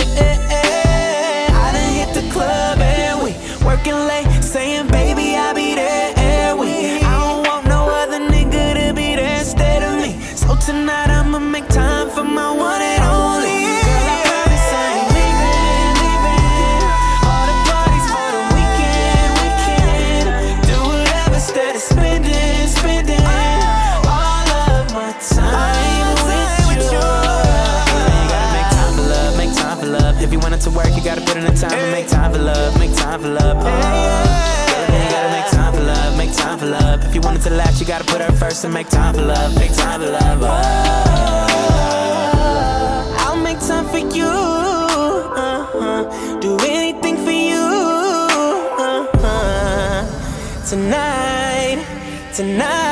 I 1.61 1.71
done 1.73 1.93
hit 1.93 2.13
the 2.13 2.31
club 2.31 2.79
every 2.79 3.25
week, 3.25 3.37
working 3.65 3.95
late, 4.07 4.43
saying, 4.43 4.87
Baby, 4.87 5.35
I'll 5.35 5.53
be 5.53 5.58
for 33.29 33.35
love. 33.45 33.57
Oh, 33.59 33.67
yeah, 33.67 35.11
gotta 35.11 35.29
make 35.31 35.47
time 35.51 35.73
for 35.73 35.81
love, 35.81 36.17
make 36.17 36.33
time 36.35 36.57
for 36.59 36.65
love. 36.65 37.03
If 37.05 37.13
you 37.15 37.21
want 37.21 37.37
it 37.37 37.41
to 37.43 37.49
last, 37.51 37.79
you 37.79 37.85
gotta 37.87 38.03
put 38.05 38.21
her 38.21 38.31
first 38.33 38.63
and 38.65 38.73
make 38.73 38.89
time 38.89 39.13
for 39.15 39.21
love, 39.21 39.55
make 39.55 39.71
time 39.73 40.01
for 40.01 40.07
love. 40.09 40.39
Oh, 40.41 40.47
I'll 43.19 43.35
make 43.37 43.59
time 43.59 43.87
for 43.89 43.97
you. 43.99 44.25
uh-huh. 44.25 46.03
Do 46.39 46.57
anything 46.65 47.17
for 47.25 47.31
you. 47.31 47.65
uh-huh. 48.87 50.05
Tonight, 50.69 51.85
tonight, 52.33 52.88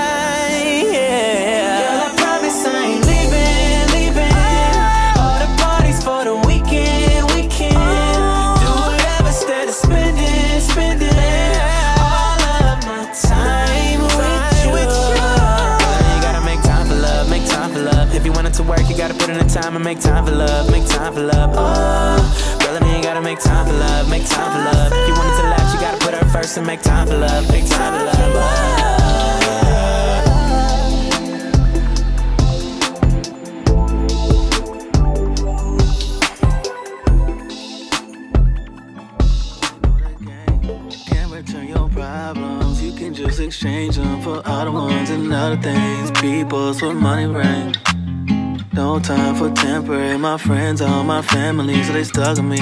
make 19.87 20.01
time 20.01 20.25
for 20.25 20.35
love, 20.35 20.69
make 20.69 20.85
time 20.85 21.13
for 21.13 21.21
love. 21.21 21.49
Oh, 21.55 22.75
I 22.75 22.79
mean, 22.83 22.97
you 22.97 23.01
gotta 23.01 23.21
make 23.21 23.39
time 23.39 23.65
for 23.65 23.71
love, 23.71 24.09
make 24.09 24.27
time 24.27 24.51
for 24.51 24.77
love. 24.77 24.91
If 24.91 25.07
you 25.07 25.13
want 25.13 25.29
it 25.31 25.37
to 25.41 25.43
last, 25.43 25.73
you 25.73 25.79
gotta 25.79 25.97
put 26.05 26.13
her 26.13 26.27
first 26.29 26.57
and 26.57 26.67
make 26.67 26.81
time 26.81 27.07
for 27.07 27.15
love, 27.15 27.49
make 27.49 27.65
time 27.69 27.93
for 27.97 28.05
love. 28.05 28.15
Oh. 28.19 28.73
Problems. 41.93 42.83
You 42.83 42.91
can 42.91 43.13
just 43.13 43.39
exchange 43.39 43.95
them 43.95 44.21
for 44.21 44.41
other 44.45 44.71
ones 44.71 45.09
and 45.09 45.33
other 45.33 45.57
things. 45.57 46.11
People's 46.11 46.81
what 46.81 46.95
money 46.95 47.25
brings. 47.25 47.86
No 48.77 48.99
time 48.99 49.33
for 49.33 49.49
temporary. 49.49 50.19
My 50.19 50.37
friends 50.37 50.81
are 50.83 51.03
my 51.03 51.23
family, 51.23 51.81
so 51.81 51.93
they 51.93 52.03
stuck 52.03 52.37
with 52.37 52.45
me. 52.45 52.59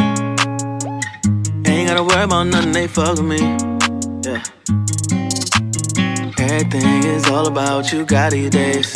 Ain't 1.70 1.90
gotta 1.90 2.06
worry 2.06 2.24
about 2.24 2.48
nothing, 2.48 2.72
they 2.72 2.88
fuck 2.88 3.18
with 3.18 3.26
me. 3.26 3.40
Yeah. 4.24 4.42
Everything 6.40 7.04
is 7.04 7.28
all 7.28 7.48
about 7.48 7.92
you, 7.92 8.06
got 8.06 8.32
these 8.32 8.50
days. 8.50 8.96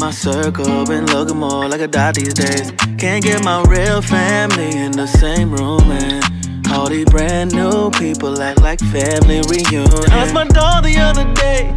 My 0.00 0.10
circle 0.10 0.86
been 0.86 1.04
looking 1.04 1.36
more 1.36 1.68
like 1.68 1.82
a 1.82 1.88
dot 1.88 2.14
these 2.14 2.32
days. 2.32 2.72
Can't 2.96 3.22
get 3.22 3.44
my 3.44 3.62
real 3.64 4.00
family 4.00 4.70
in 4.78 4.92
the 4.92 5.06
same 5.06 5.52
room, 5.52 5.90
and 5.90 6.24
all 6.72 6.88
these 6.88 7.04
brand 7.04 7.52
new 7.52 7.90
people 7.90 8.40
act 8.40 8.62
like 8.62 8.80
family 8.80 9.42
reunion. 9.50 10.10
I 10.10 10.22
lost 10.22 10.32
my 10.32 10.44
dog 10.44 10.84
the 10.84 10.96
other 11.00 11.30
day, 11.34 11.76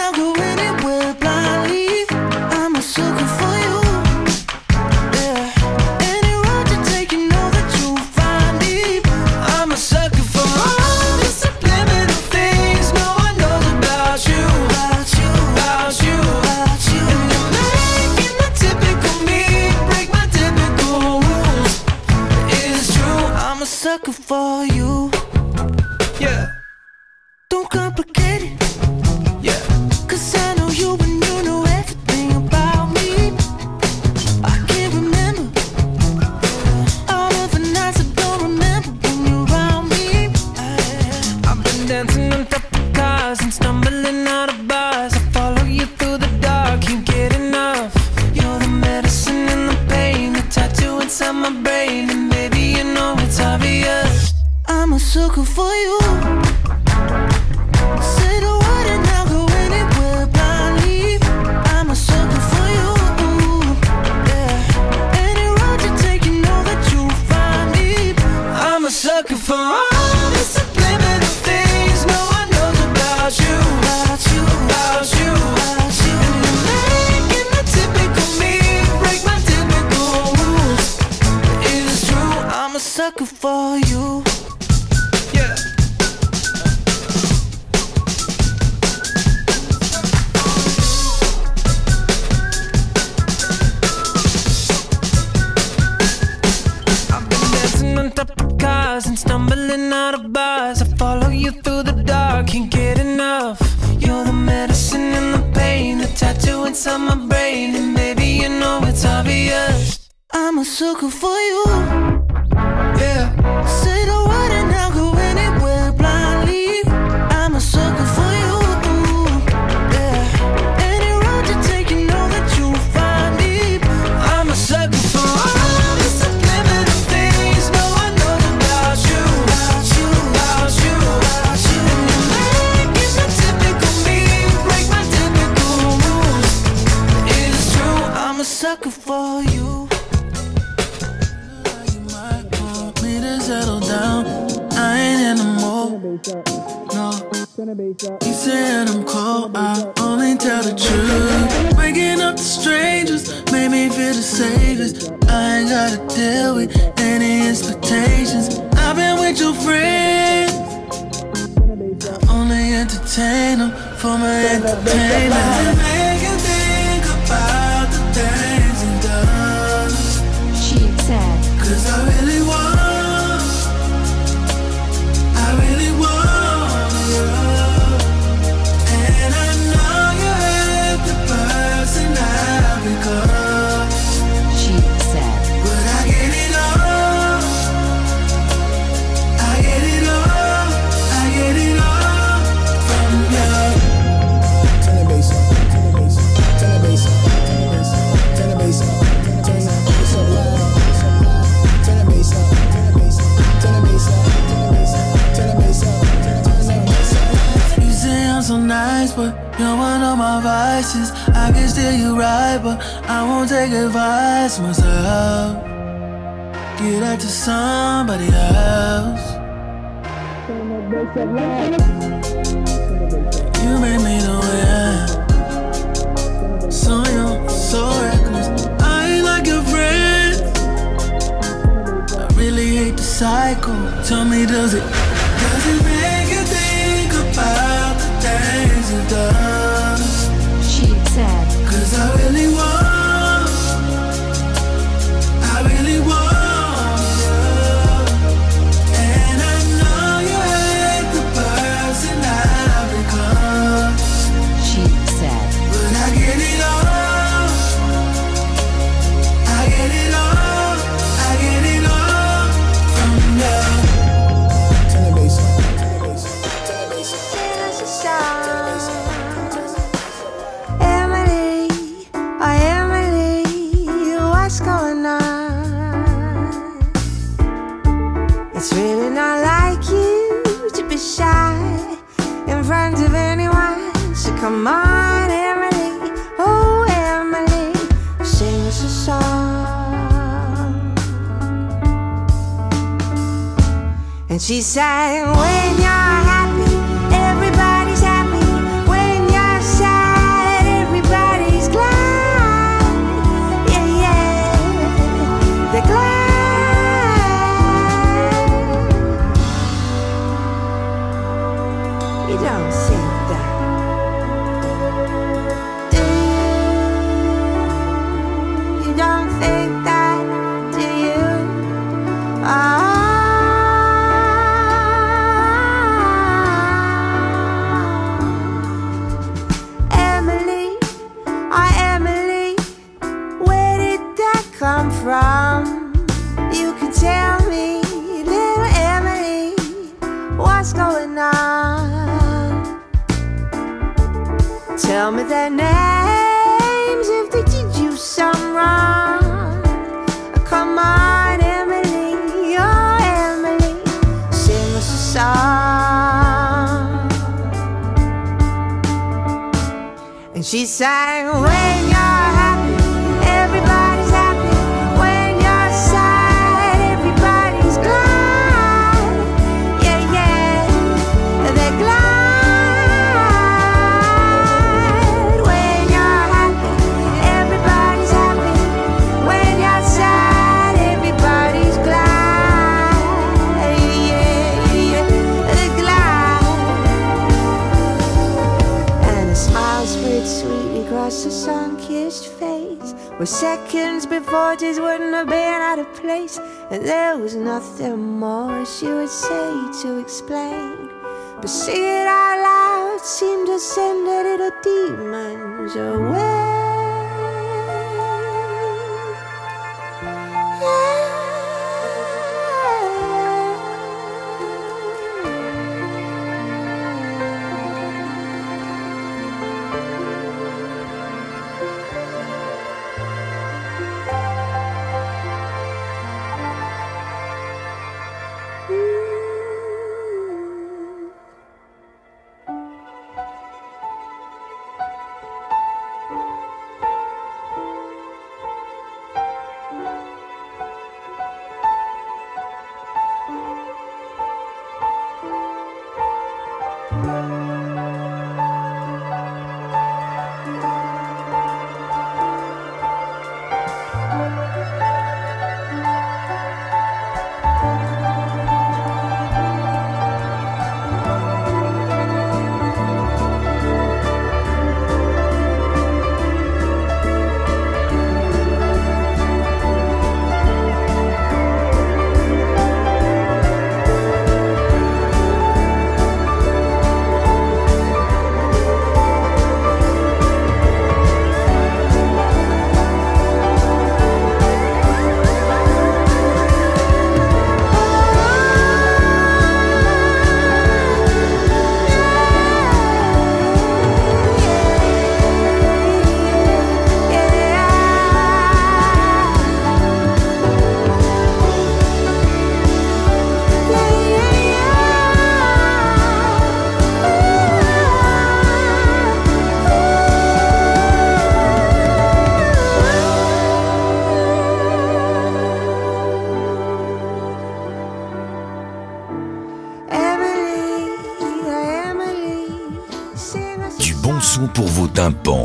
pour 524.61 524.69
vos 524.69 524.87
tympans. 524.87 525.40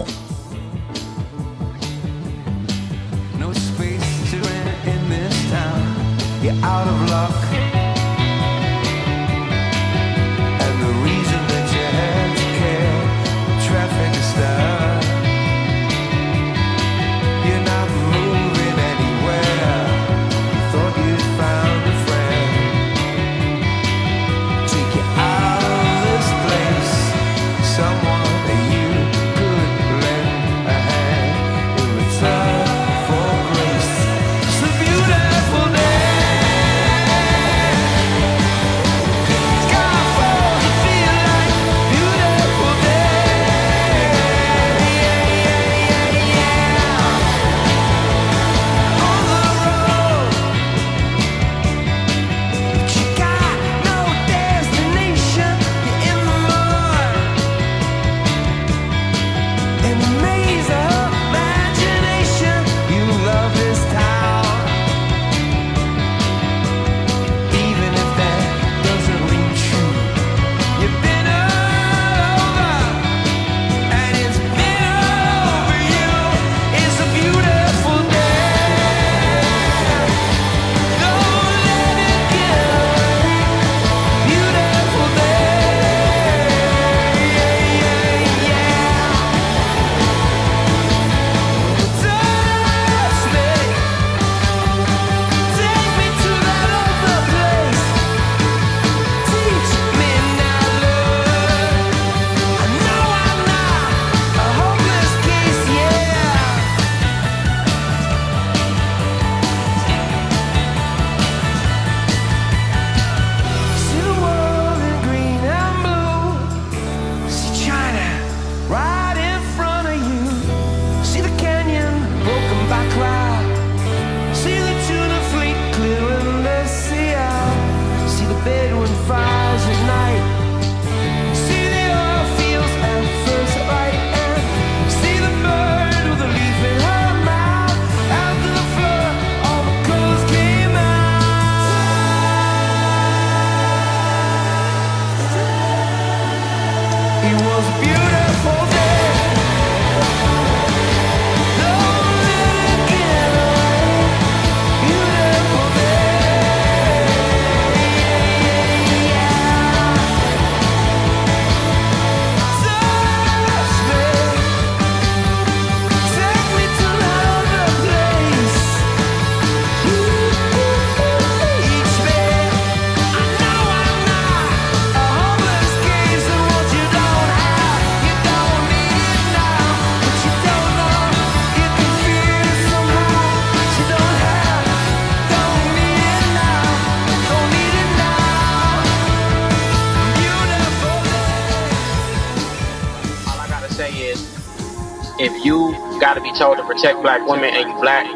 protect 196.77 197.01
black 197.01 197.27
women 197.27 197.55
and 197.55 197.71
you 197.71 197.81
black, 197.81 198.07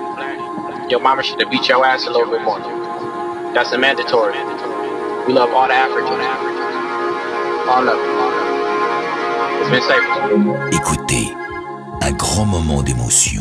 your 0.90 1.00
mama 1.00 1.22
should 1.22 1.40
have 1.40 1.50
beat 1.50 1.66
your 1.66 1.82
ass 1.84 2.06
a 2.06 2.10
little 2.10 2.30
bit 2.30 2.42
more. 2.42 2.60
That's 3.54 3.72
a 3.72 3.78
mandatory. 3.78 4.34
We 5.26 5.32
love 5.32 5.50
all 5.54 5.66
the 5.66 5.72
Africans. 5.72 6.20
All 7.70 7.88
of. 7.88 7.96
It's 9.60 9.70
been 9.70 9.80
safe. 9.80 10.78
Écoutez, 10.78 11.32
un 12.02 12.12
grand 12.12 12.44
moment 12.44 12.82
d'émotion. 12.82 13.39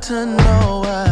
to 0.00 0.24
know 0.24 0.80
why. 0.82 1.09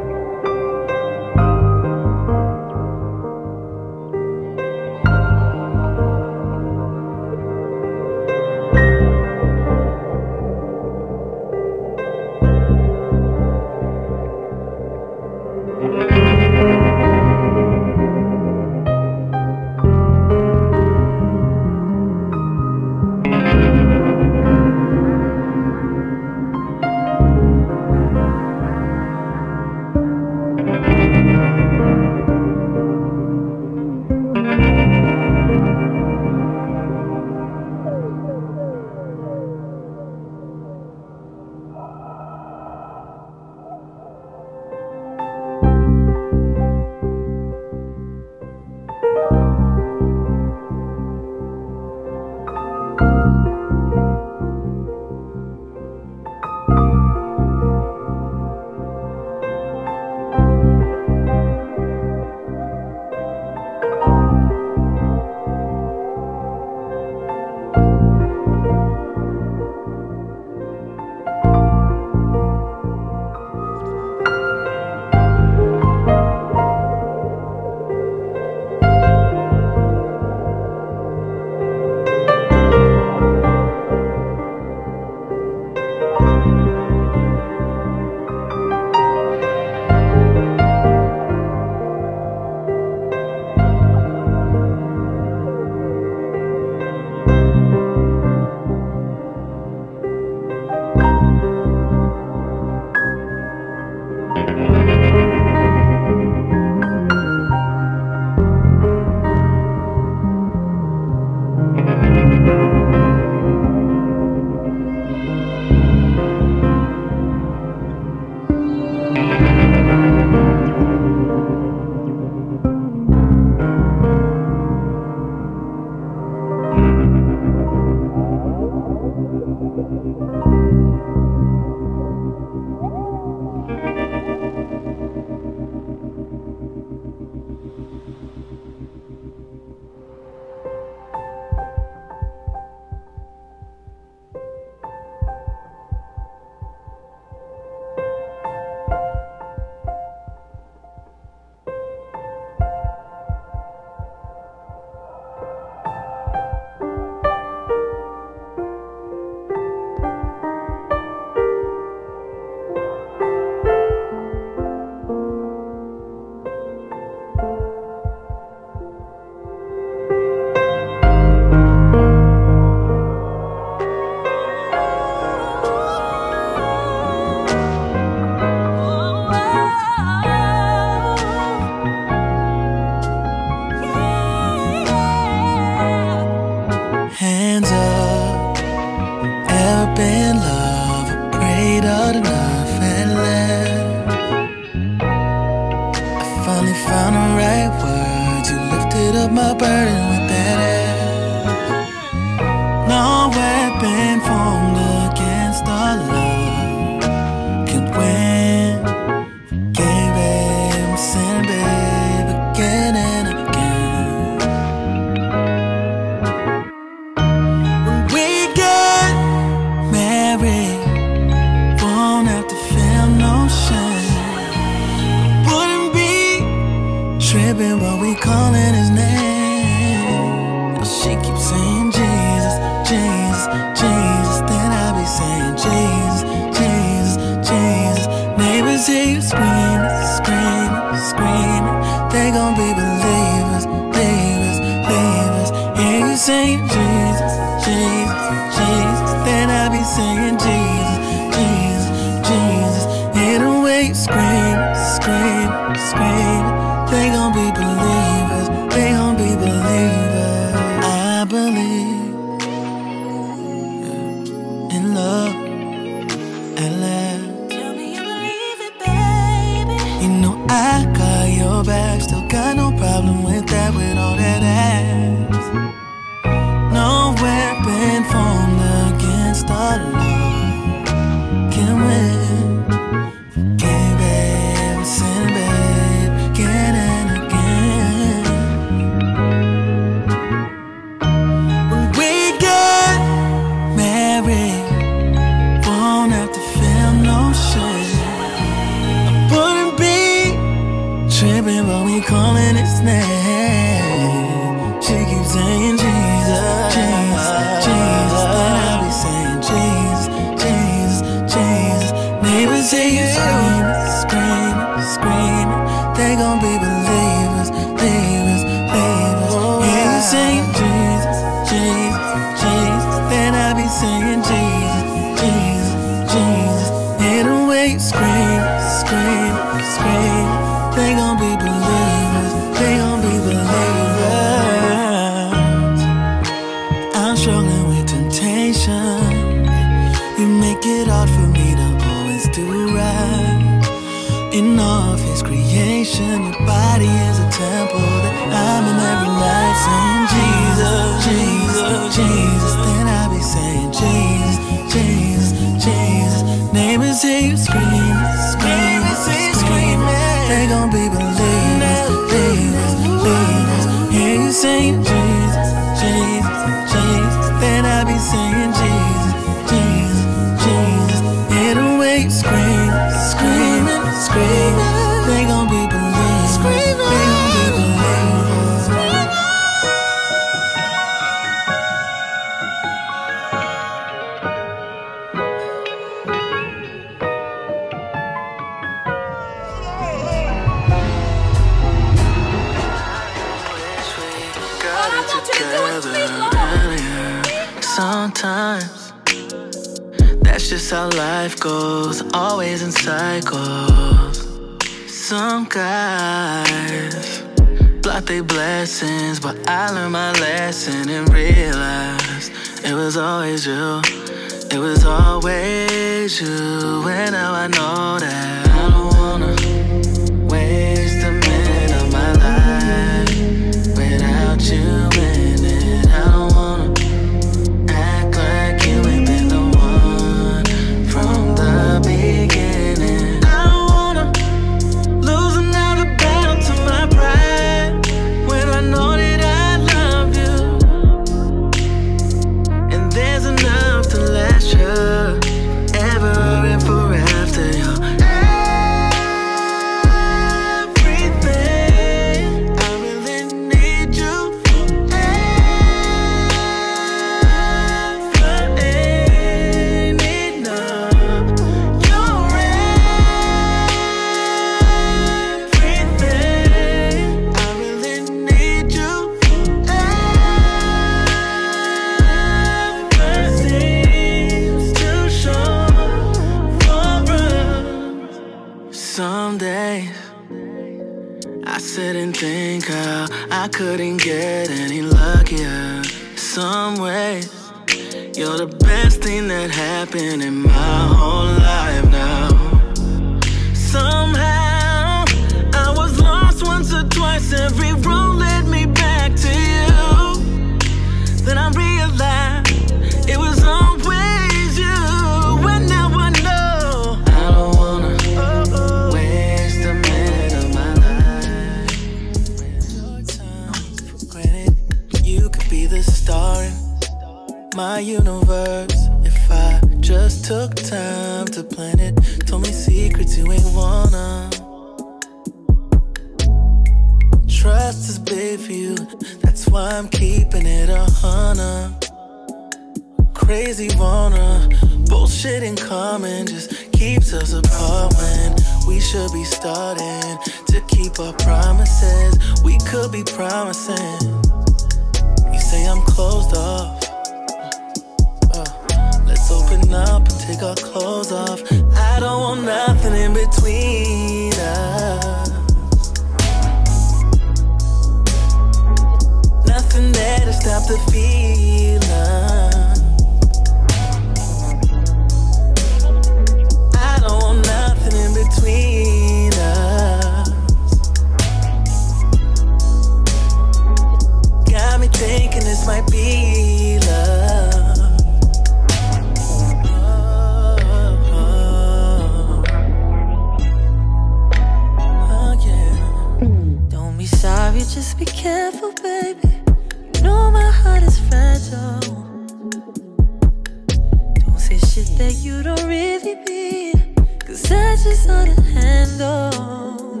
hard 598.08 598.34
to 598.34 598.42
handle. 598.42 600.00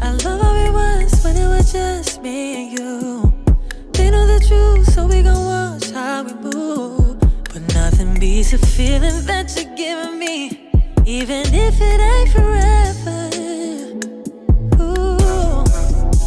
I 0.00 0.12
love 0.24 0.40
how 0.42 0.54
it 0.66 0.72
was 0.72 1.24
when 1.24 1.36
it 1.36 1.48
was 1.48 1.72
just 1.72 2.22
me 2.22 2.38
and 2.60 2.78
you. 2.78 3.32
They 3.92 4.10
know 4.10 4.26
the 4.26 4.40
truth, 4.46 4.92
so 4.94 5.06
we 5.06 5.22
gon' 5.22 5.44
watch 5.44 5.90
how 5.90 6.24
we 6.24 6.34
move. 6.34 7.18
But 7.52 7.62
nothing 7.74 8.18
beats 8.20 8.50
the 8.50 8.58
feeling 8.58 9.24
that 9.26 9.46
you're 9.56 9.74
giving 9.74 10.18
me, 10.18 10.70
even 11.06 11.44
if 11.66 11.80
it 11.80 12.00
ain't 12.12 12.30
forever. 12.36 13.20
Ooh, 14.82 15.64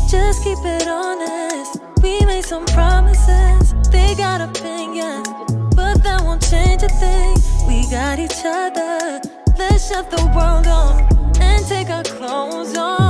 just 0.10 0.44
keep 0.44 0.58
it 0.66 0.88
honest. 0.88 1.80
We 2.02 2.26
made 2.26 2.44
some 2.44 2.66
promises, 2.66 3.74
they 3.92 4.16
got 4.16 4.42
opinions, 4.42 5.30
but 5.76 6.04
that 6.04 6.22
won't 6.24 6.42
change 6.42 6.82
a 6.84 6.90
thing. 6.90 7.38
We 7.68 7.90
got 7.90 8.20
each 8.20 8.42
other. 8.44 9.31
Shut 9.92 10.10
the 10.10 10.26
world 10.34 10.68
off 10.68 11.02
and 11.42 11.68
take 11.68 11.90
our 11.90 12.02
clothes 12.04 12.78
off. 12.78 13.01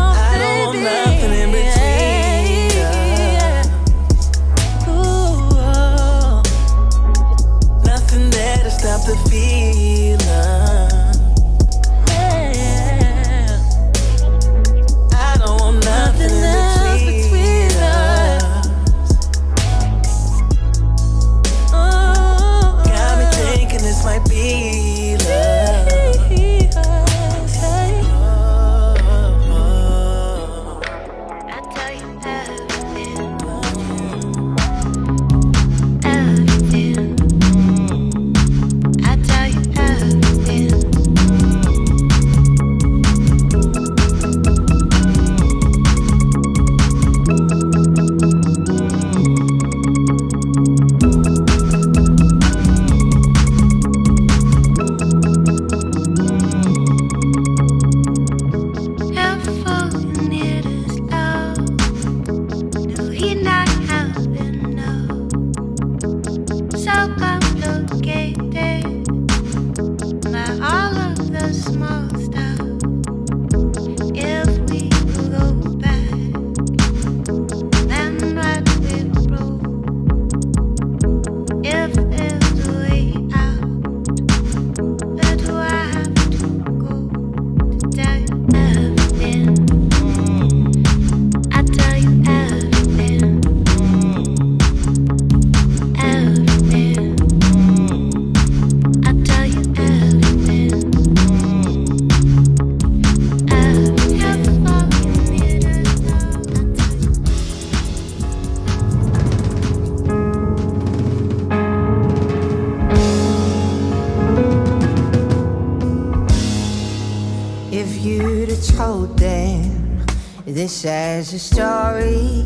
as 121.22 121.34
a 121.34 121.40
story, 121.40 122.44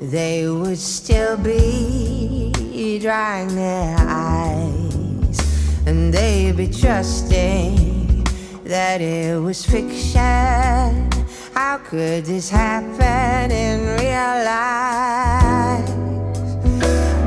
they 0.00 0.48
would 0.48 0.76
still 0.76 1.36
be 1.36 2.98
drying 3.00 3.54
their 3.54 3.96
eyes, 4.00 5.38
and 5.86 6.12
they'd 6.12 6.56
be 6.56 6.66
trusting 6.66 8.24
that 8.64 9.00
it 9.00 9.40
was 9.40 9.64
fiction. 9.64 11.08
How 11.54 11.78
could 11.84 12.24
this 12.24 12.50
happen 12.50 13.52
in 13.52 13.78
real 14.00 14.36
life? 14.52 15.86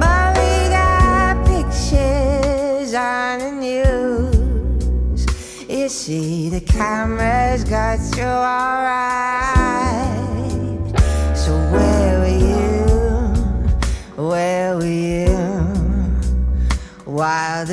But 0.01 0.35
we 0.37 0.51
got 0.67 1.45
pictures 1.47 2.93
on 2.93 3.39
the 3.39 3.51
news. 3.67 5.25
You 5.69 5.87
see, 5.87 6.49
the 6.49 6.59
cameras 6.59 7.63
got 7.63 7.99
through 7.99 8.25
our 8.25 8.76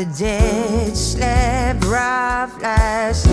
the 0.05 0.17
ditch, 0.17 0.97
sleep 0.97 1.91
rough, 1.91 2.59
flash 2.59 3.24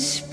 Cause 0.00 0.29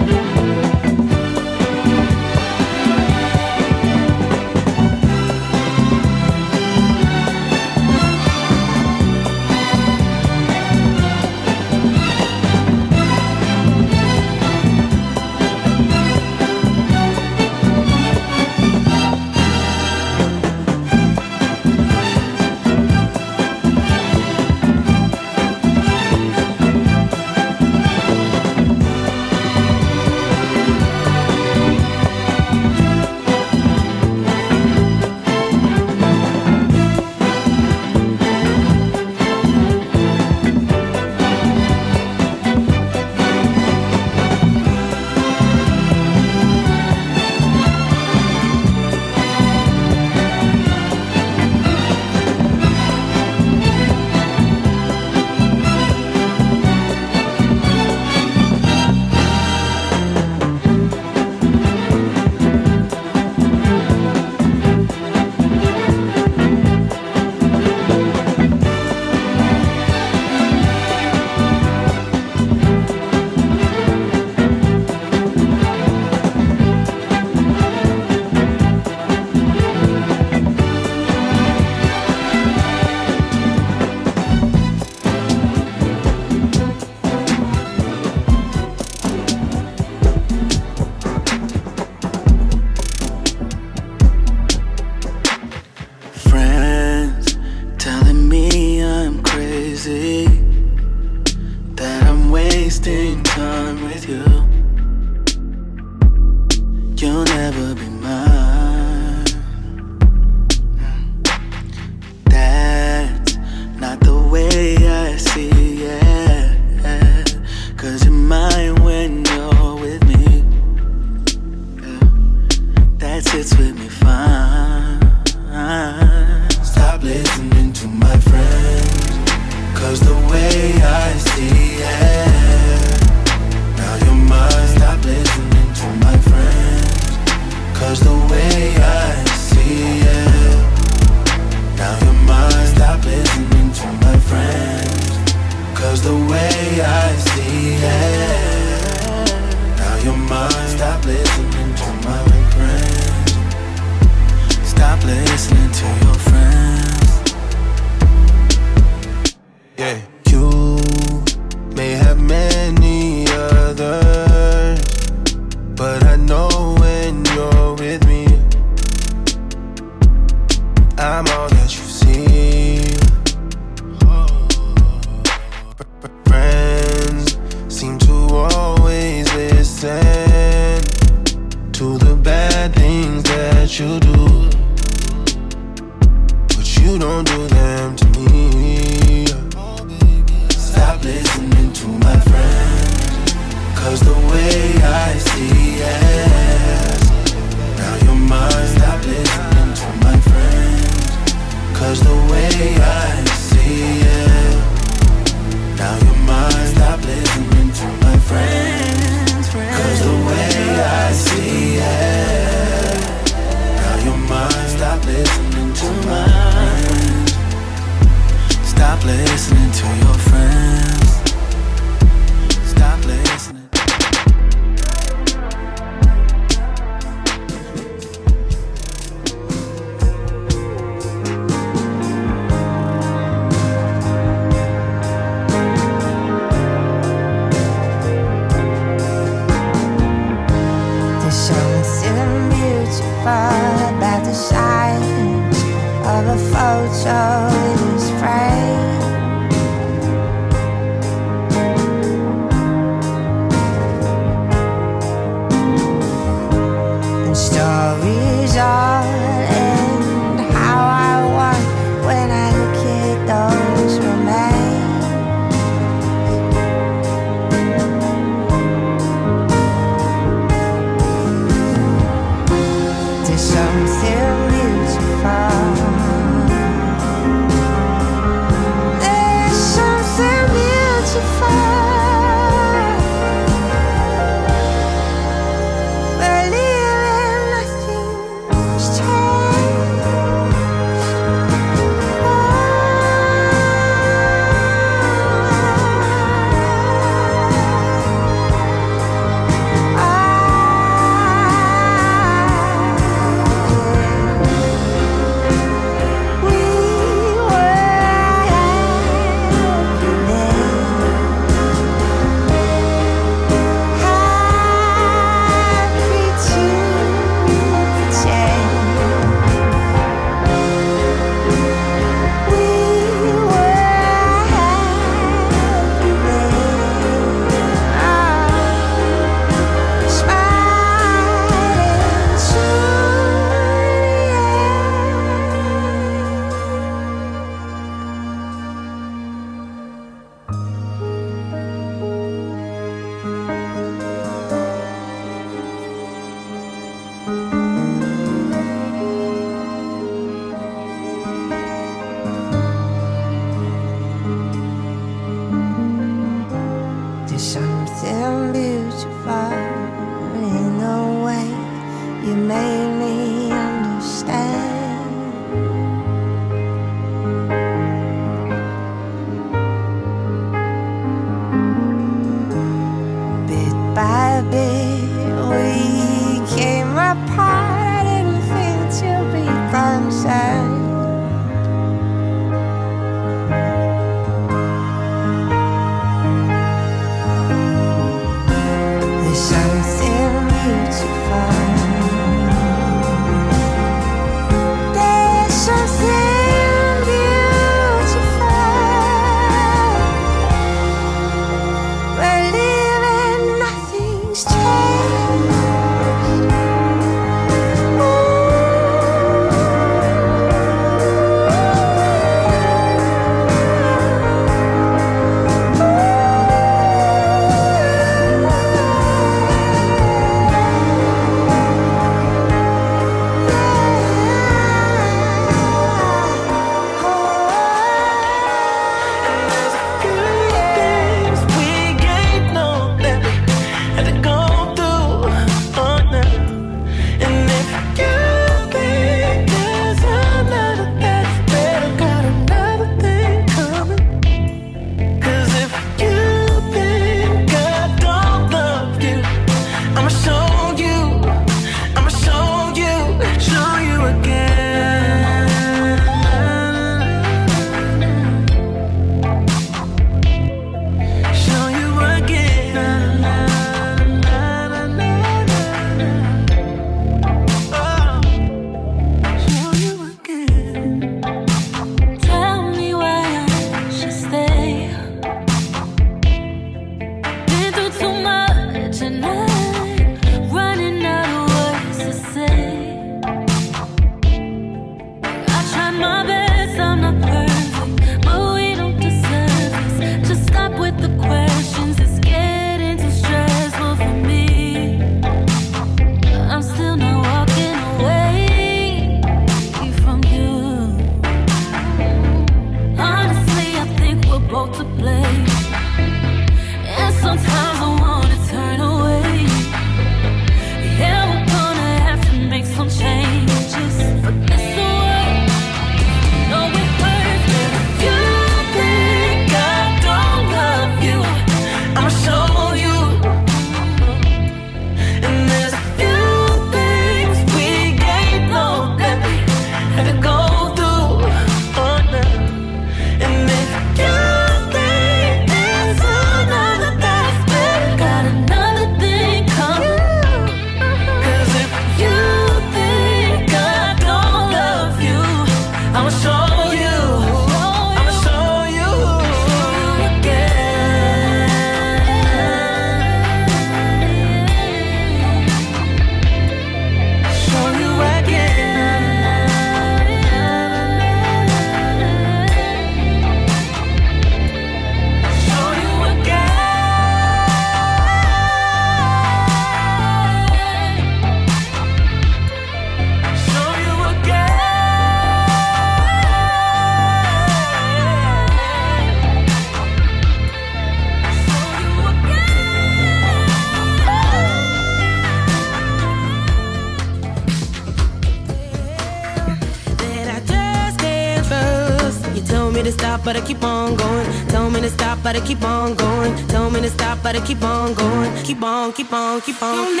better 597.31 597.45
keep 597.45 597.63
on 597.63 597.93
going, 597.93 598.43
keep 598.43 598.61
on, 598.61 598.91
keep 598.91 599.13
on, 599.13 599.39
keep 599.41 599.61
on. 599.63 600.00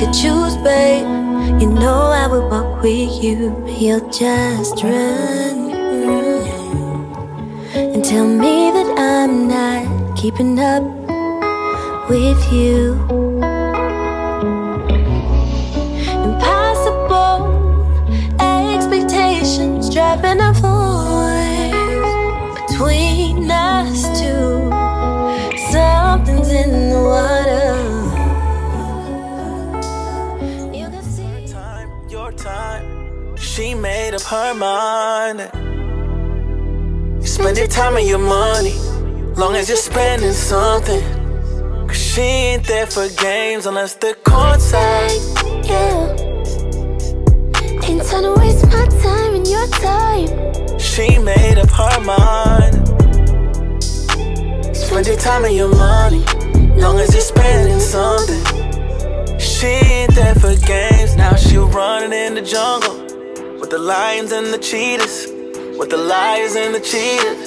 Could 0.00 0.14
choose, 0.14 0.56
babe. 0.64 1.04
You 1.60 1.68
know 1.68 2.00
I 2.22 2.26
would 2.26 2.50
walk 2.50 2.82
with 2.82 3.22
you. 3.22 3.52
You'll 3.68 4.08
just 4.08 4.82
run, 4.82 5.70
and 7.74 8.02
tell 8.02 8.26
me 8.26 8.70
that 8.76 8.98
I'm 8.98 9.46
not 9.46 10.16
keeping 10.16 10.58
up 10.58 10.84
with 12.08 12.40
you. 12.50 12.89
Time 37.70 37.96
and 37.96 38.06
your 38.06 38.18
money, 38.18 38.74
long 39.36 39.54
as 39.54 39.68
you're 39.68 39.76
spending 39.76 40.32
something. 40.32 41.02
Cause 41.86 41.96
she 41.96 42.20
ain't 42.20 42.66
there 42.66 42.86
for 42.86 43.08
games 43.16 43.66
unless 43.66 43.94
the 43.94 44.14
court's 44.24 44.64
side. 44.64 45.10
Yeah. 45.64 46.28
Ain't 47.86 48.06
trying 48.08 48.26
to 48.28 48.34
waste 48.40 48.66
my 48.66 48.86
time 49.02 49.34
and 49.36 49.46
your 49.46 49.66
time. 49.68 50.78
She 50.78 51.18
made 51.18 51.58
up 51.58 51.70
her 51.70 52.00
mind. 52.00 52.74
Spend 54.76 55.06
your 55.06 55.16
time 55.16 55.44
and 55.44 55.54
your 55.54 55.74
money, 55.74 56.24
long 56.76 56.98
as 56.98 57.14
you're 57.14 57.22
spending 57.22 57.80
something. 57.80 58.42
She 59.38 59.66
ain't 59.66 60.14
there 60.14 60.34
for 60.34 60.54
games, 60.66 61.16
now 61.16 61.36
she 61.36 61.56
running 61.56 62.12
in 62.12 62.34
the 62.34 62.42
jungle 62.42 62.96
with 63.60 63.70
the 63.70 63.78
lions 63.78 64.32
and 64.32 64.48
the 64.48 64.58
cheetahs, 64.58 65.26
with 65.78 65.90
the 65.90 65.96
lions 65.96 66.56
and 66.56 66.74
the 66.74 66.80
cheetahs, 66.80 67.39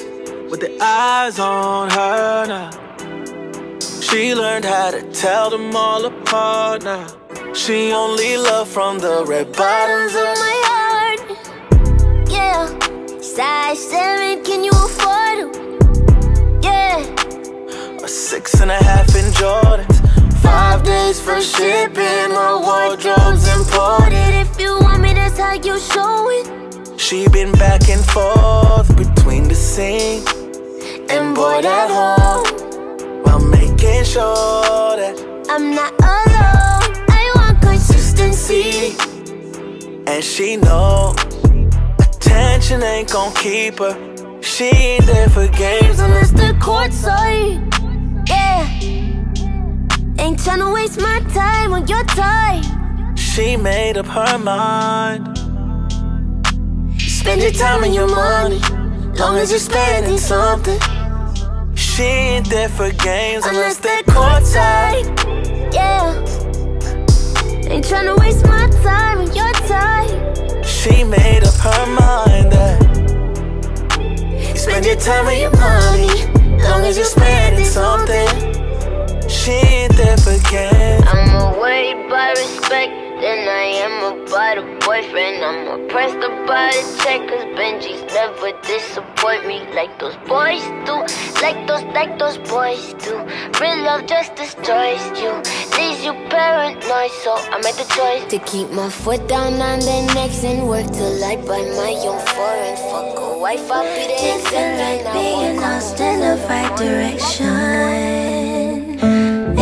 with 0.50 0.60
the 0.60 0.76
eyes 0.80 1.38
on 1.38 1.90
her 1.90 2.46
now. 2.46 2.70
She 4.00 4.34
learned 4.34 4.64
how 4.64 4.90
to 4.90 5.02
tell 5.12 5.50
them 5.50 5.74
all 5.74 6.04
apart 6.04 6.84
now. 6.84 7.06
She 7.54 7.92
only 7.92 8.36
love 8.36 8.68
from 8.68 8.98
the 8.98 9.24
red 9.26 9.52
bottoms 9.56 10.14
of 10.14 10.36
my 10.44 10.56
heart. 10.70 11.20
Yeah. 12.28 12.66
Size 13.20 13.88
seven, 13.90 14.44
can 14.44 14.64
you 14.64 14.70
afford 14.70 15.38
it? 15.44 16.64
Yeah. 16.64 18.04
A 18.04 18.08
six 18.08 18.60
and 18.60 18.70
a 18.70 18.76
half 18.76 19.08
in 19.14 19.26
Jordans. 19.32 20.00
Five 20.42 20.82
days 20.84 21.20
for 21.20 21.40
shipping, 21.40 22.28
my 22.30 22.54
wardrobe's 22.66 23.48
imported. 23.56 24.34
If 24.44 24.60
you 24.60 24.78
want 24.80 25.00
me, 25.00 25.14
that's 25.14 25.38
how 25.38 25.54
you 25.54 25.78
show 25.78 26.28
it. 26.30 27.00
She 27.00 27.28
been 27.28 27.52
back 27.52 27.88
and 27.88 28.04
forth 28.04 28.94
between 28.96 29.48
the 29.48 29.54
scene 29.54 30.22
and 30.26 30.33
bored 31.44 31.64
at 31.66 31.90
home 31.98 33.22
while 33.22 33.44
making 33.58 34.04
sure 34.04 34.96
that 35.00 35.14
I'm 35.50 35.74
not 35.74 35.92
alone. 36.00 36.86
I 37.20 37.24
want 37.36 37.60
consistency. 37.60 38.96
And 40.06 40.24
she 40.24 40.56
know 40.56 41.14
attention 41.98 42.82
ain't 42.82 43.12
gon' 43.12 43.34
keep 43.34 43.78
her. 43.78 43.94
She 44.40 44.68
ain't 44.92 45.06
there 45.06 45.28
for 45.28 45.46
games 45.48 45.98
unless 46.00 46.30
the 46.30 46.56
court's 46.62 46.96
side. 46.96 47.60
Yeah. 48.26 48.62
Ain't 50.22 50.38
tryna 50.44 50.72
waste 50.72 50.98
my 51.00 51.18
time 51.40 51.74
on 51.74 51.86
your 51.86 52.04
time. 52.04 52.64
She 53.16 53.56
made 53.56 53.98
up 53.98 54.06
her 54.06 54.38
mind. 54.38 55.22
Spend 56.98 57.42
your 57.42 57.52
time 57.52 57.84
and 57.84 57.94
your 57.94 58.08
money, 58.08 58.60
long 59.18 59.36
as 59.36 59.50
you're 59.50 59.66
spending 59.72 60.18
something. 60.18 60.80
She 61.94 62.02
ain't 62.02 62.50
there 62.50 62.68
for 62.68 62.90
games 62.90 63.46
unless 63.46 63.76
they're 63.76 64.02
courtside. 64.02 65.04
Yeah. 65.72 66.10
Ain't 67.70 67.84
tryna 67.84 68.18
waste 68.18 68.44
my 68.46 68.68
time 68.82 69.18
on 69.18 69.32
your 69.32 69.52
time. 69.70 70.64
She 70.64 71.04
made 71.04 71.44
up 71.44 71.54
her 71.54 71.86
mind 71.86 72.50
that 72.50 72.82
you 74.50 74.56
spend 74.56 74.84
your 74.86 74.96
time 74.96 75.28
and 75.28 75.38
your 75.38 75.52
money, 75.52 76.10
long 76.64 76.82
as 76.82 76.96
you're 76.96 77.06
spending 77.06 77.64
something. 77.64 78.26
She 79.28 79.52
ain't 79.52 79.94
there 79.94 80.16
for 80.16 80.36
games. 80.50 81.04
I'm 81.06 81.56
worried 81.60 82.06
about 82.06 82.36
respect 82.36 82.90
than 83.22 83.46
I 83.46 83.66
am 83.86 84.18
about 84.18 84.58
a 84.58 84.62
boyfriend. 84.84 85.44
I'm 85.44 85.86
oppressed 85.86 86.16
about 86.16 86.74
a 86.74 86.82
check, 86.98 87.20
cause 87.28 87.44
Benji's 87.54 88.02
never 88.12 88.50
disappoint 88.62 89.46
me 89.46 89.60
like 89.74 89.96
those 90.00 90.16
boys 90.26 90.64
do. 90.84 91.06
Like 91.44 91.66
those, 91.66 91.84
like 91.92 92.18
those 92.18 92.38
boys 92.48 92.94
do. 93.04 93.20
Real 93.60 93.84
love 93.84 94.06
just 94.06 94.34
destroys 94.34 95.04
you, 95.20 95.30
leaves 95.76 96.02
you 96.02 96.14
paranoid. 96.32 97.10
So 97.20 97.36
I 97.36 97.60
made 97.62 97.74
the 97.74 97.84
choice 97.92 98.24
to 98.32 98.38
keep 98.50 98.70
my 98.70 98.88
foot 98.88 99.28
down 99.28 99.60
on 99.60 99.78
their 99.80 100.06
necks 100.14 100.42
and 100.42 100.66
work 100.66 100.86
till 100.86 101.22
I 101.22 101.36
buy 101.36 101.60
my 101.76 101.92
own 102.08 102.18
foreign. 102.32 102.76
Fuck 102.88 103.18
a 103.20 103.38
wife, 103.38 103.70
I'll 103.70 103.84
be 103.84 104.06
the 104.08 104.16
It 104.30 104.40
feel 104.48 104.72
like 104.84 105.04
being 105.12 105.60
lost 105.60 106.00
in 106.00 106.20
the 106.20 106.36
right 106.48 106.74
direction. 106.78 107.44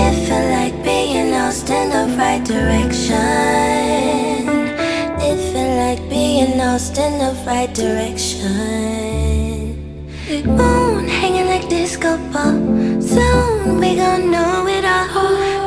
It 0.04 0.14
feel 0.28 0.46
like 0.54 0.84
being 0.84 1.32
lost 1.32 1.68
in 1.68 1.90
the 1.90 2.06
right 2.16 2.44
direction. 2.44 3.18
It 5.18 5.38
feel 5.50 5.72
like 5.82 6.08
being 6.08 6.58
lost 6.58 6.96
in 6.96 7.18
the 7.18 7.34
right 7.44 7.74
direction. 7.74 9.31
Moon 10.40 11.06
hanging 11.06 11.46
like 11.46 11.68
disco 11.68 12.16
ball. 12.32 12.56
Soon 13.02 13.78
we 13.78 13.96
gon' 13.96 14.30
know 14.30 14.66
it 14.66 14.82
all. 14.82 15.06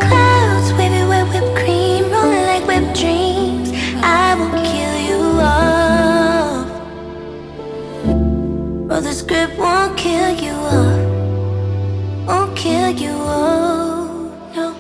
Clouds 0.02 0.74
waving 0.74 1.08
wet 1.08 1.28
whipped 1.30 1.56
cream, 1.56 2.10
rolling 2.12 2.46
like 2.48 2.66
whipped 2.66 3.00
dreams. 3.00 3.70
I 4.02 4.34
will 4.34 4.50
kill 4.66 4.98
you 5.10 5.22
off. 5.40 6.66
The 9.04 9.14
script 9.14 9.56
won't 9.60 9.96
kill 9.96 10.32
you 10.34 10.54
off. 10.54 11.00
Won't 12.28 12.58
kill 12.58 12.90
you 12.90 13.12
off. 13.12 14.10
No. 14.56 14.74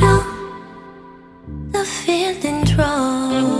No. 0.00 0.12
The. 1.70 3.55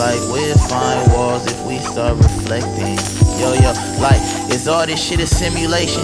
Like 0.00 0.20
we'll 0.32 0.56
find 0.56 1.12
walls 1.12 1.44
if 1.46 1.66
we 1.66 1.76
start 1.76 2.16
reflecting. 2.16 2.96
Yo, 3.38 3.52
yo, 3.52 3.72
like, 4.00 4.20
is 4.50 4.66
all 4.66 4.86
this 4.86 4.98
shit 4.98 5.20
a 5.20 5.26
simulation? 5.26 6.02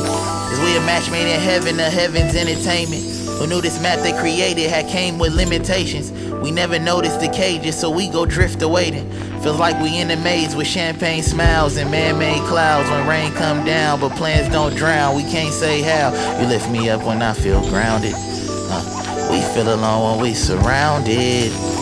Is 0.53 0.61
we 0.61 0.77
a 0.77 0.81
match 0.81 1.11
made 1.11 1.33
in 1.33 1.41
heaven, 1.41 1.79
the 1.79 1.89
heaven's 1.89 2.37
entertainment? 2.37 3.03
Who 3.39 3.47
knew 3.47 3.63
this 3.63 3.81
map 3.81 4.01
they 4.01 4.13
created 4.13 4.69
had 4.69 4.87
came 4.87 5.19
with 5.19 5.35
limitations? 5.35 6.13
We 6.43 6.51
never 6.51 6.79
noticed 6.79 7.21
the 7.21 7.29
cages, 7.29 7.81
so 7.81 7.89
we 7.89 8.11
go 8.11 8.27
drift 8.27 8.61
away 8.61 8.91
then. 8.91 9.11
Feels 9.41 9.59
like 9.59 9.81
we 9.81 9.99
in 9.99 10.11
a 10.11 10.17
maze 10.17 10.55
with 10.55 10.67
champagne 10.67 11.23
smiles 11.23 11.79
and 11.79 11.91
man-made 11.91 12.43
clouds 12.49 12.91
when 12.91 13.09
rain 13.09 13.33
come 13.33 13.65
down, 13.65 13.99
but 14.01 14.13
plans 14.13 14.53
don't 14.53 14.77
drown. 14.77 15.17
We 15.17 15.23
can't 15.23 15.55
say 15.55 15.81
how. 15.81 16.13
You 16.39 16.47
lift 16.49 16.71
me 16.71 16.91
up 16.91 17.03
when 17.03 17.23
I 17.23 17.33
feel 17.33 17.63
grounded. 17.71 18.13
Uh, 18.15 19.29
we 19.31 19.41
feel 19.55 19.75
alone 19.75 20.19
when 20.19 20.21
we 20.21 20.35
surrounded. 20.35 21.76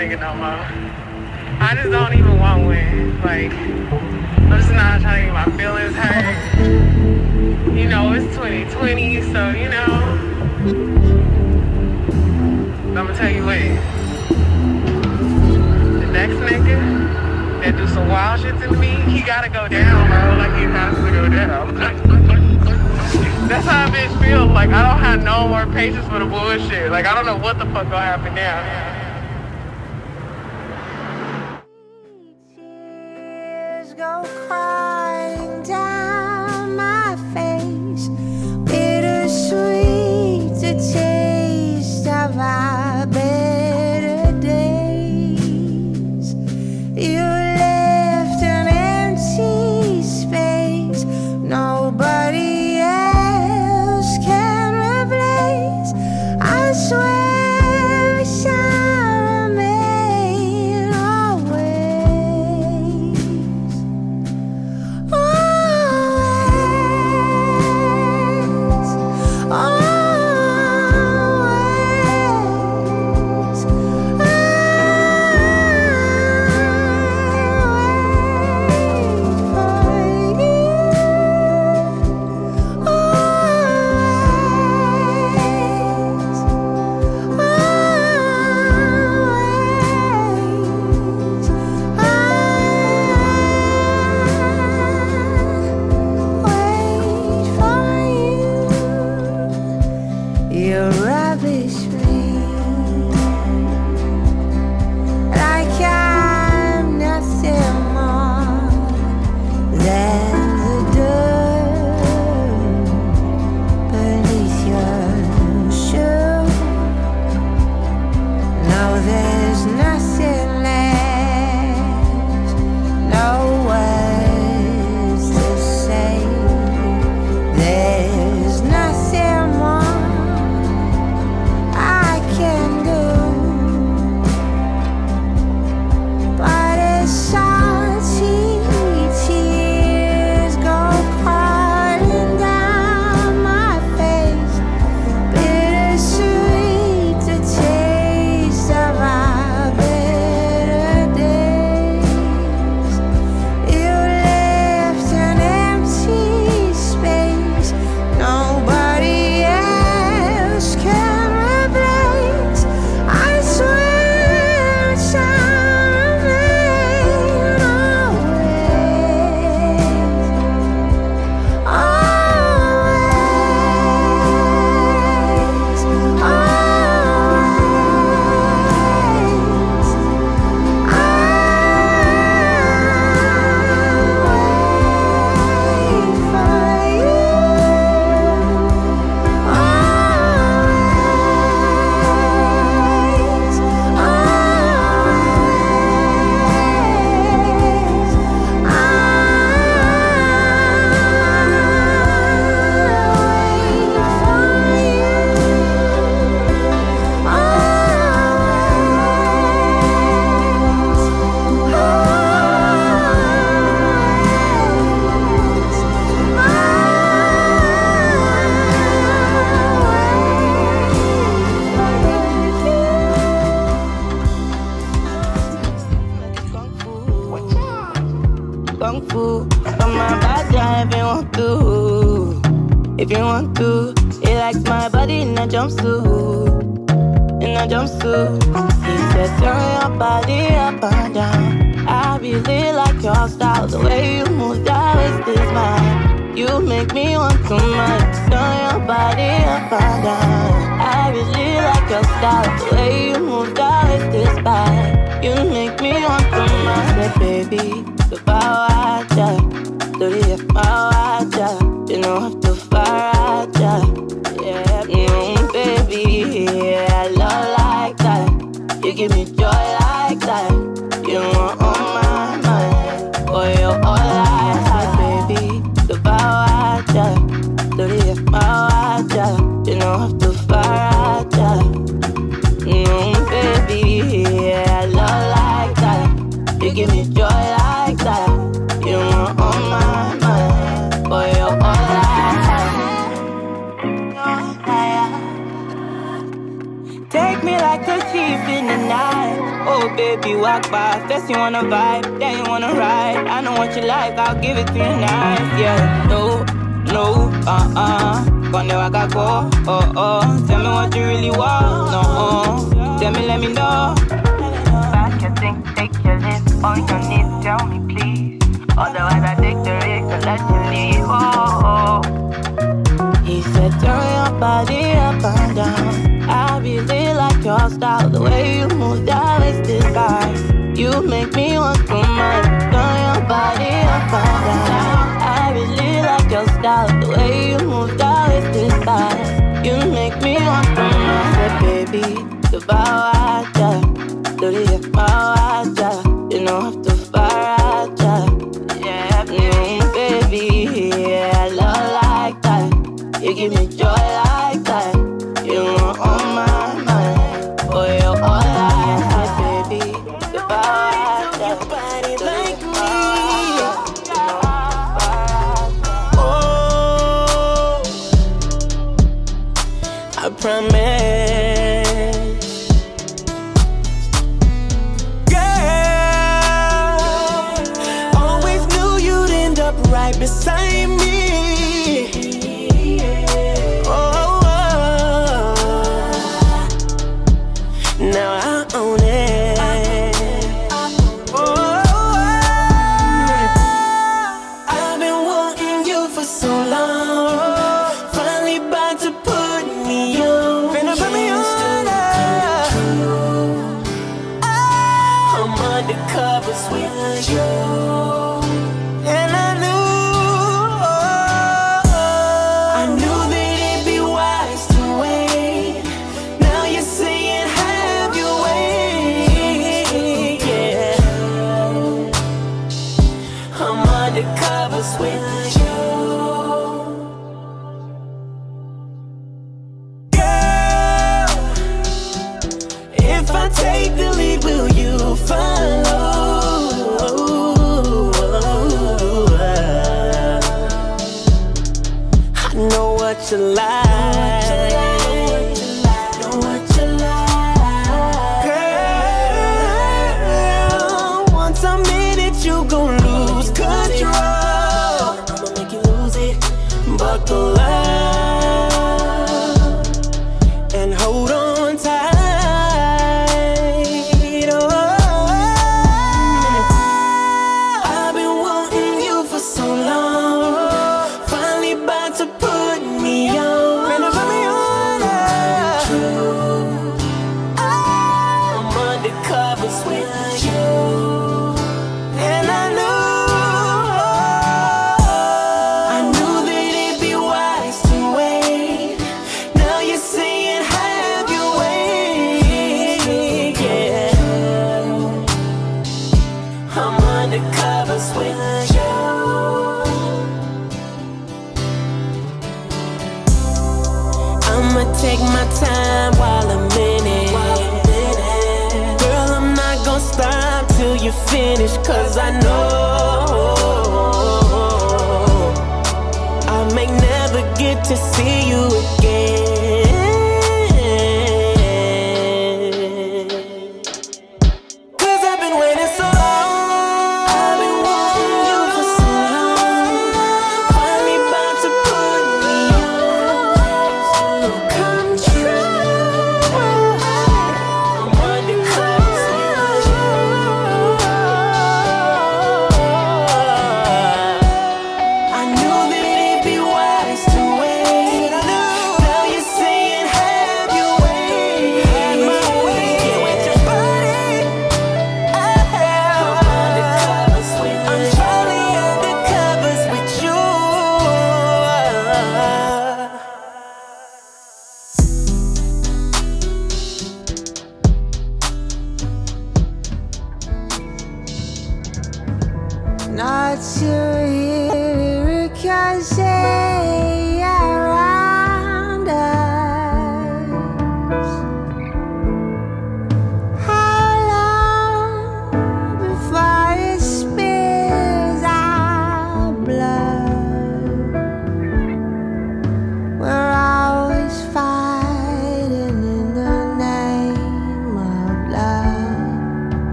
Nigga 0.00 0.18
no 0.18 0.34
more. 0.34 0.64
I 1.60 1.74
just 1.74 1.90
don't 1.90 2.14
even 2.14 2.38
want 2.40 2.64
one. 2.64 3.20
Like, 3.20 3.52
I'm 3.52 4.58
just 4.58 4.72
not 4.72 5.02
trying 5.02 5.26
to 5.26 5.32
get 5.32 5.34
my 5.34 5.44
feelings 5.58 5.94
hurt. 5.94 7.76
You 7.76 7.86
know, 7.86 8.14
it's 8.14 8.34
2020, 8.34 9.20
so, 9.20 9.50
you 9.50 9.68
know. 9.68 9.92
I'm 12.88 12.94
gonna 12.94 13.14
tell 13.14 13.30
you 13.30 13.44
what. 13.44 13.58
The 16.00 16.06
next 16.12 16.36
nigga 16.48 17.60
that 17.60 17.76
do 17.76 17.86
some 17.88 18.08
wild 18.08 18.40
shit 18.40 18.58
to 18.58 18.72
me, 18.72 18.96
he 19.12 19.20
gotta 19.20 19.50
go 19.50 19.68
down, 19.68 20.08
bro. 20.08 20.38
Like, 20.38 20.54
he 20.56 20.64
has 20.64 20.96
to 20.96 21.10
go 21.12 21.28
down. 21.28 21.74
That's 23.48 23.66
how 23.66 23.84
a 23.86 23.90
bitch 23.90 24.18
feels. 24.24 24.50
Like, 24.50 24.70
I 24.70 24.80
don't 24.88 24.98
have 24.98 25.22
no 25.22 25.46
more 25.46 25.66
patience 25.74 26.08
for 26.08 26.20
the 26.20 26.24
bullshit. 26.24 26.90
Like, 26.90 27.04
I 27.04 27.14
don't 27.14 27.26
know 27.26 27.36
what 27.36 27.58
the 27.58 27.66
fuck 27.66 27.84
gonna 27.84 28.00
happen 28.00 28.34
now. 28.34 28.99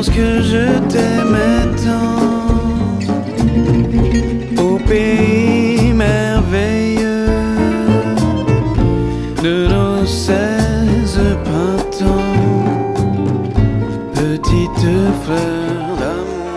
Lorsque 0.00 0.14
je 0.14 0.78
t'aimais 0.88 1.66
tant 1.84 2.96
au 4.64 4.78
pays 4.88 5.92
merveilleux 5.92 7.26
de 9.42 9.68
nos 9.68 10.06
seize 10.06 11.20
printemps, 11.44 12.32
petite 14.14 14.88
fleur 15.22 15.96
d'amour. 16.00 16.56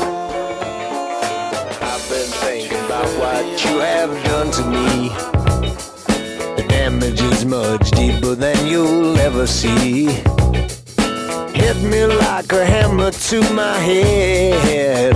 I've 1.81 2.07
been 2.09 2.31
thinking 2.45 2.79
about 2.85 3.09
what 3.19 3.43
you 3.65 3.79
have 3.79 4.11
done 4.23 4.51
to 4.51 4.63
me. 4.75 5.11
The 6.55 6.63
damage 6.69 7.21
is 7.21 7.43
much 7.43 7.91
deeper 7.91 8.35
than 8.35 8.55
you'll 8.67 9.17
ever 9.19 9.45
see. 9.45 10.07
Hit 11.73 11.89
me 11.89 12.05
like 12.05 12.51
a 12.51 12.65
hammer 12.65 13.09
to 13.09 13.41
my 13.53 13.77
head. 13.79 15.15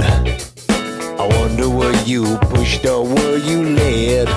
I 1.19 1.27
wonder 1.39 1.69
were 1.69 1.95
you 2.03 2.37
pushed 2.49 2.85
or 2.85 3.03
were 3.03 3.37
you 3.37 3.75
led? 3.75 4.27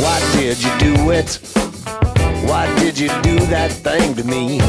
Why 0.00 0.18
did 0.32 0.62
you 0.62 0.78
do 0.78 1.10
it? 1.10 1.38
Why 2.48 2.74
did 2.78 2.98
you 2.98 3.08
do 3.22 3.38
that 3.46 3.70
thing 3.70 4.14
to 4.14 4.24
me? 4.24 4.60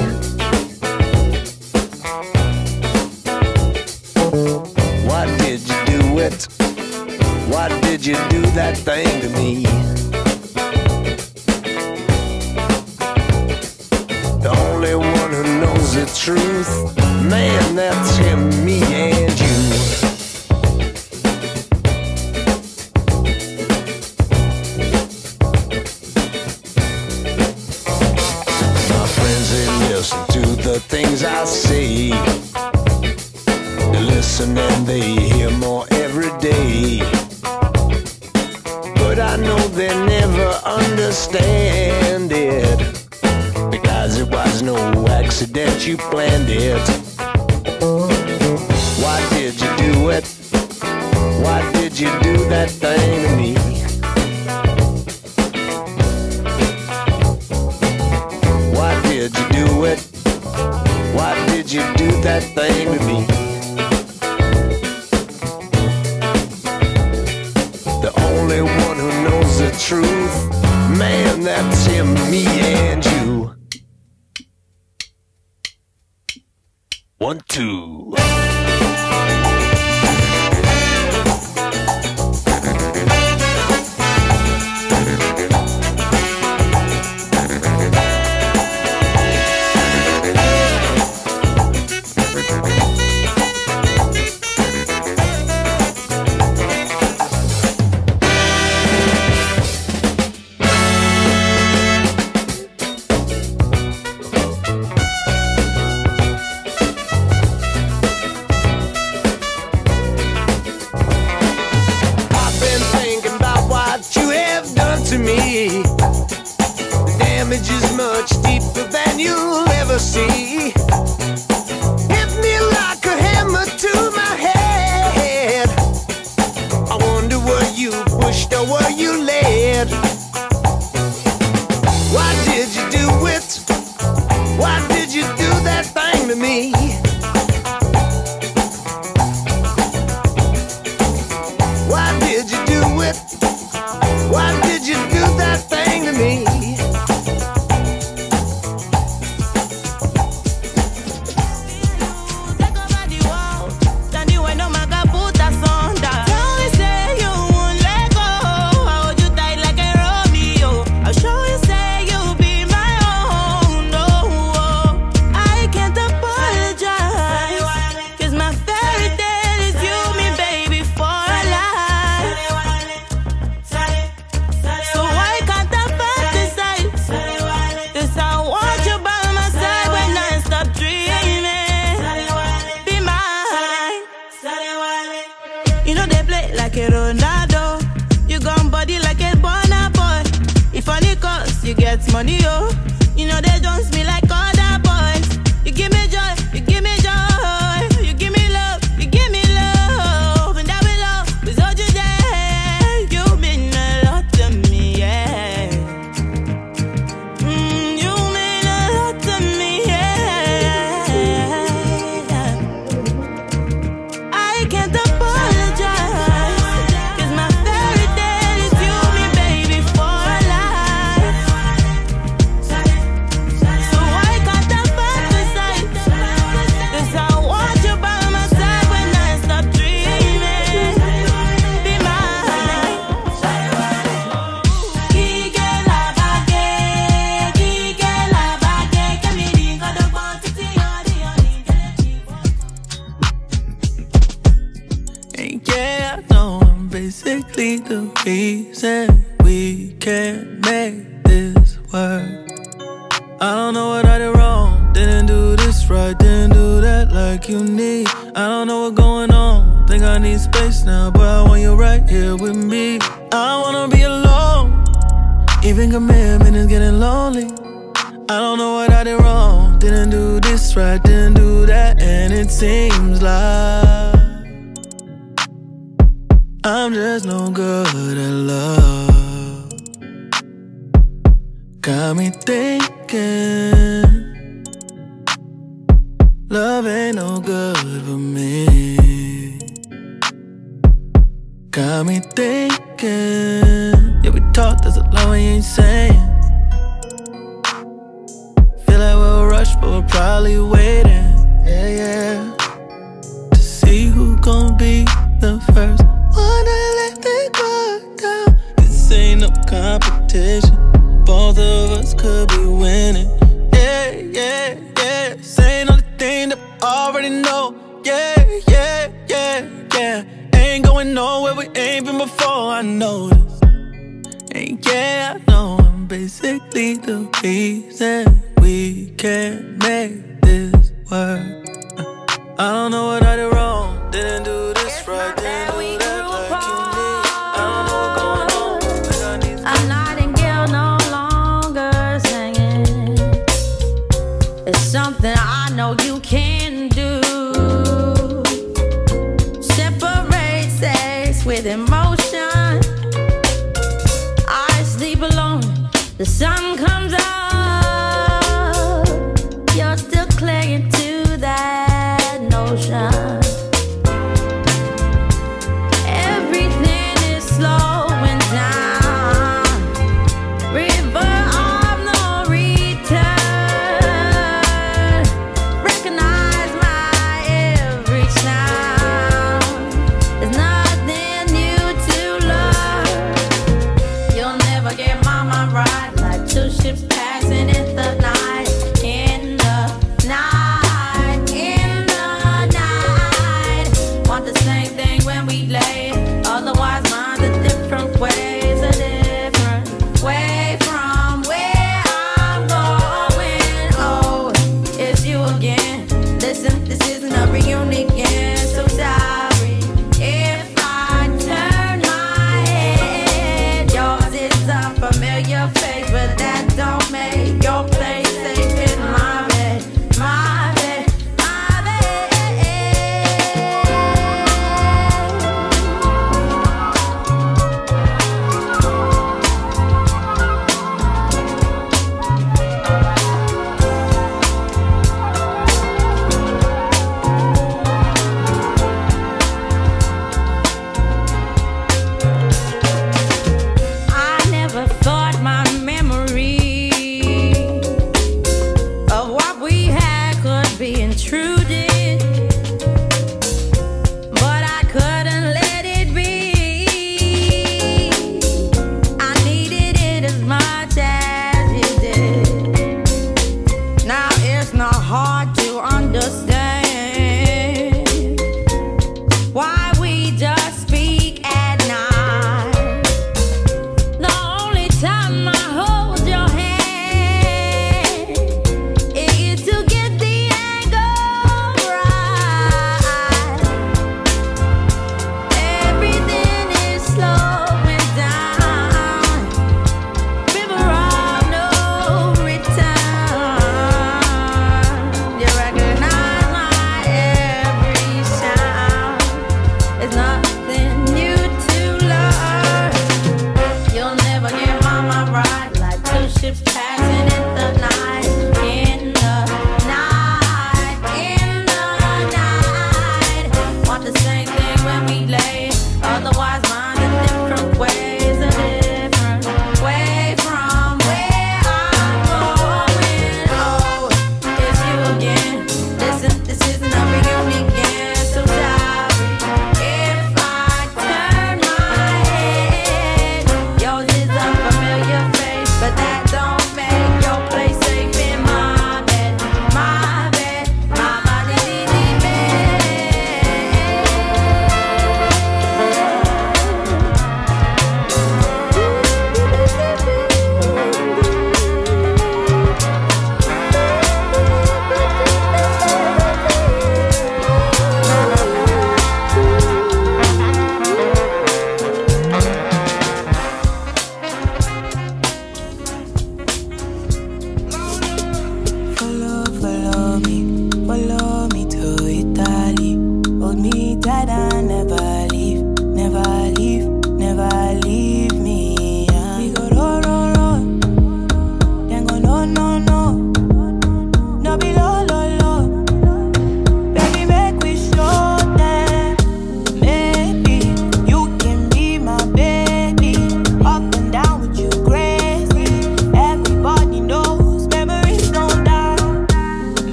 Why 5.07 5.25
did 5.37 5.61
you 5.61 5.85
do 5.85 6.19
it? 6.19 6.47
Why 7.47 7.69
did 7.81 8.05
you 8.05 8.15
do 8.29 8.41
that 8.57 8.77
thing 8.77 9.21
to 9.21 9.29
me? 9.29 9.98
Truth, 16.35 16.95
man, 17.23 17.75
that's 17.75 18.17
him, 18.17 18.58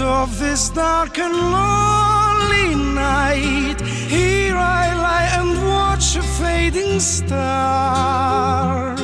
of 0.00 0.38
this 0.38 0.70
dark 0.70 1.18
and 1.18 1.34
lonely 1.34 2.74
night, 2.94 3.80
here 4.08 4.56
I 4.56 4.94
lie 4.94 5.28
and 5.38 5.68
watch 5.68 6.16
a 6.16 6.22
fading 6.22 6.98
star. 7.00 8.96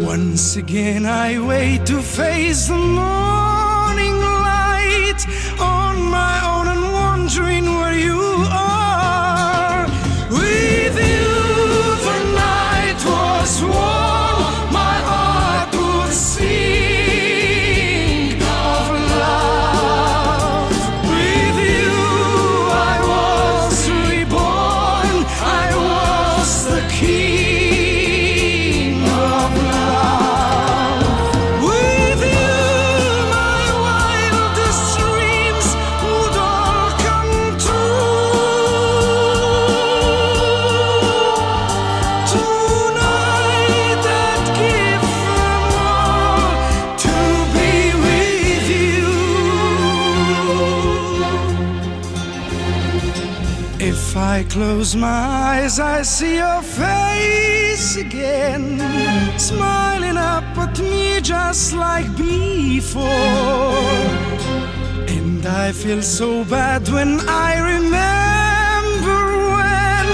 Once 0.00 0.56
again, 0.56 1.06
I 1.06 1.38
wait 1.40 1.86
to 1.86 2.00
face 2.00 2.68
the 2.68 2.76
morning 2.76 4.20
light 4.20 5.26
on 5.58 6.02
my 6.02 6.40
own 6.52 6.68
and 6.68 6.92
wondering 6.92 7.64
where 7.64 7.94
you 7.94 8.29
close 54.50 54.96
my 54.96 55.08
eyes, 55.08 55.78
I 55.78 56.02
see 56.02 56.36
your 56.36 56.62
face 56.62 57.96
again, 57.96 58.80
smiling 59.38 60.16
up 60.16 60.44
at 60.58 60.78
me 60.80 61.20
just 61.20 61.72
like 61.72 62.10
before. 62.16 63.04
And 65.06 65.46
I 65.46 65.72
feel 65.72 66.02
so 66.02 66.44
bad 66.44 66.88
when 66.88 67.20
I 67.28 67.50
remember 67.74 69.20
when 69.56 70.06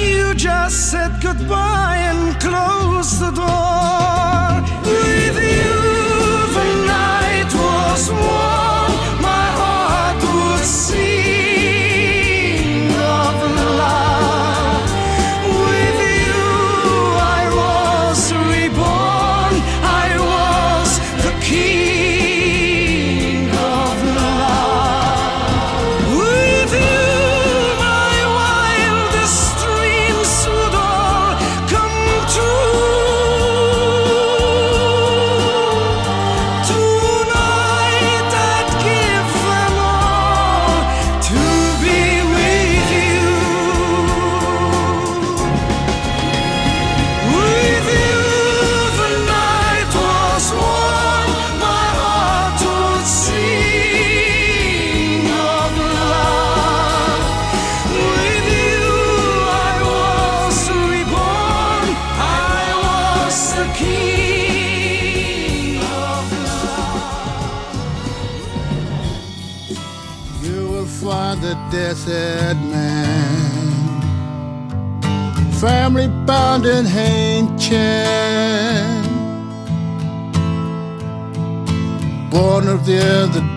you 0.00 0.34
just 0.34 0.90
said 0.92 1.20
goodbye 1.20 1.98
and 2.10 2.40
closed 2.40 3.18
the 3.20 3.32
door. 3.32 4.62
With 4.84 5.38
you, 5.56 5.74
the 6.56 6.68
night 6.86 7.50
was 7.52 8.10
warm, 8.10 8.92
my 9.20 9.46
heart 9.58 10.22
would 10.22 10.64
sing 10.64 11.01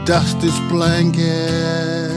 the 0.06 0.12
dustiest 0.12 0.62
blanket. 0.70 2.12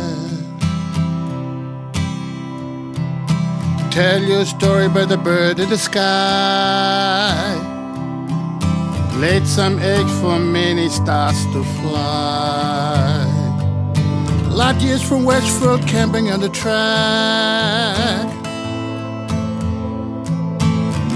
Tell 3.91 4.23
your 4.23 4.45
story 4.45 4.89
by 4.89 5.05
the 5.05 5.17
bird 5.17 5.59
in 5.59 5.69
the 5.69 5.79
sky. 5.79 7.55
Laid 9.17 9.47
some 9.47 9.79
eggs 9.79 10.13
for 10.21 10.39
many 10.39 10.89
stars 10.89 11.45
to 11.53 11.65
fly. 11.81 13.25
Light 14.51 14.81
years 14.83 15.03
from 15.03 15.25
Westfield, 15.25 15.87
camping 15.87 16.31
on 16.31 16.41
the 16.41 16.49
track. 16.49 18.27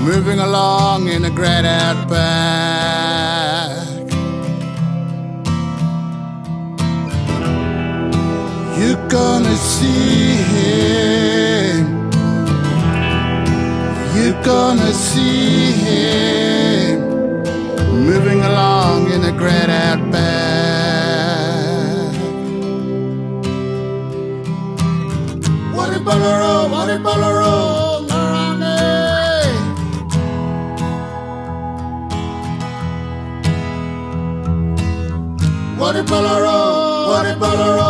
Moving 0.02 0.38
along 0.38 1.08
in 1.08 1.24
a 1.24 1.30
great 1.30 1.64
outback. 1.64 2.91
Gonna 9.12 9.56
see 9.56 10.36
him. 10.54 12.10
You're 14.16 14.42
gonna 14.42 14.92
see 14.94 15.72
him. 15.84 17.00
Moving 18.08 18.40
along 18.40 19.12
in 19.12 19.22
a 19.24 19.32
great 19.32 19.68
outback. 19.68 20.32
What 25.76 25.94
a 25.94 26.00
bolero, 26.00 26.52
oh, 26.54 26.68
what 26.72 26.88
a 26.88 26.98
bolero, 26.98 27.52
oh, 27.84 28.06
Marane. 28.08 28.78
What 35.78 35.96
a 35.96 36.02
bolero, 36.02 36.56
oh, 36.56 37.10
what 37.10 37.26
a 37.26 37.34
bolero, 37.38 37.81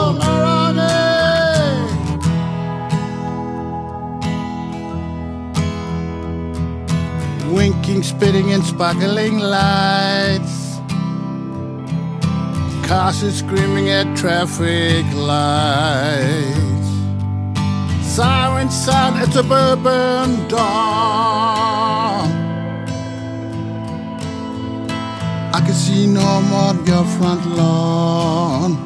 Spitting, 8.02 8.52
and 8.52 8.64
sparkling 8.64 9.38
lights. 9.38 10.78
Cars 12.88 13.22
are 13.22 13.30
screaming 13.30 13.90
at 13.90 14.16
traffic 14.16 15.06
lights. 15.14 16.88
Siren 18.02 18.70
sound 18.70 19.18
at 19.18 19.32
suburban 19.32 20.48
dawn. 20.48 22.28
I 25.54 25.60
can 25.64 25.74
see 25.74 26.06
no 26.08 26.42
more 26.42 26.70
of 26.70 26.86
your 26.88 27.04
front 27.04 27.46
lawn. 27.56 28.81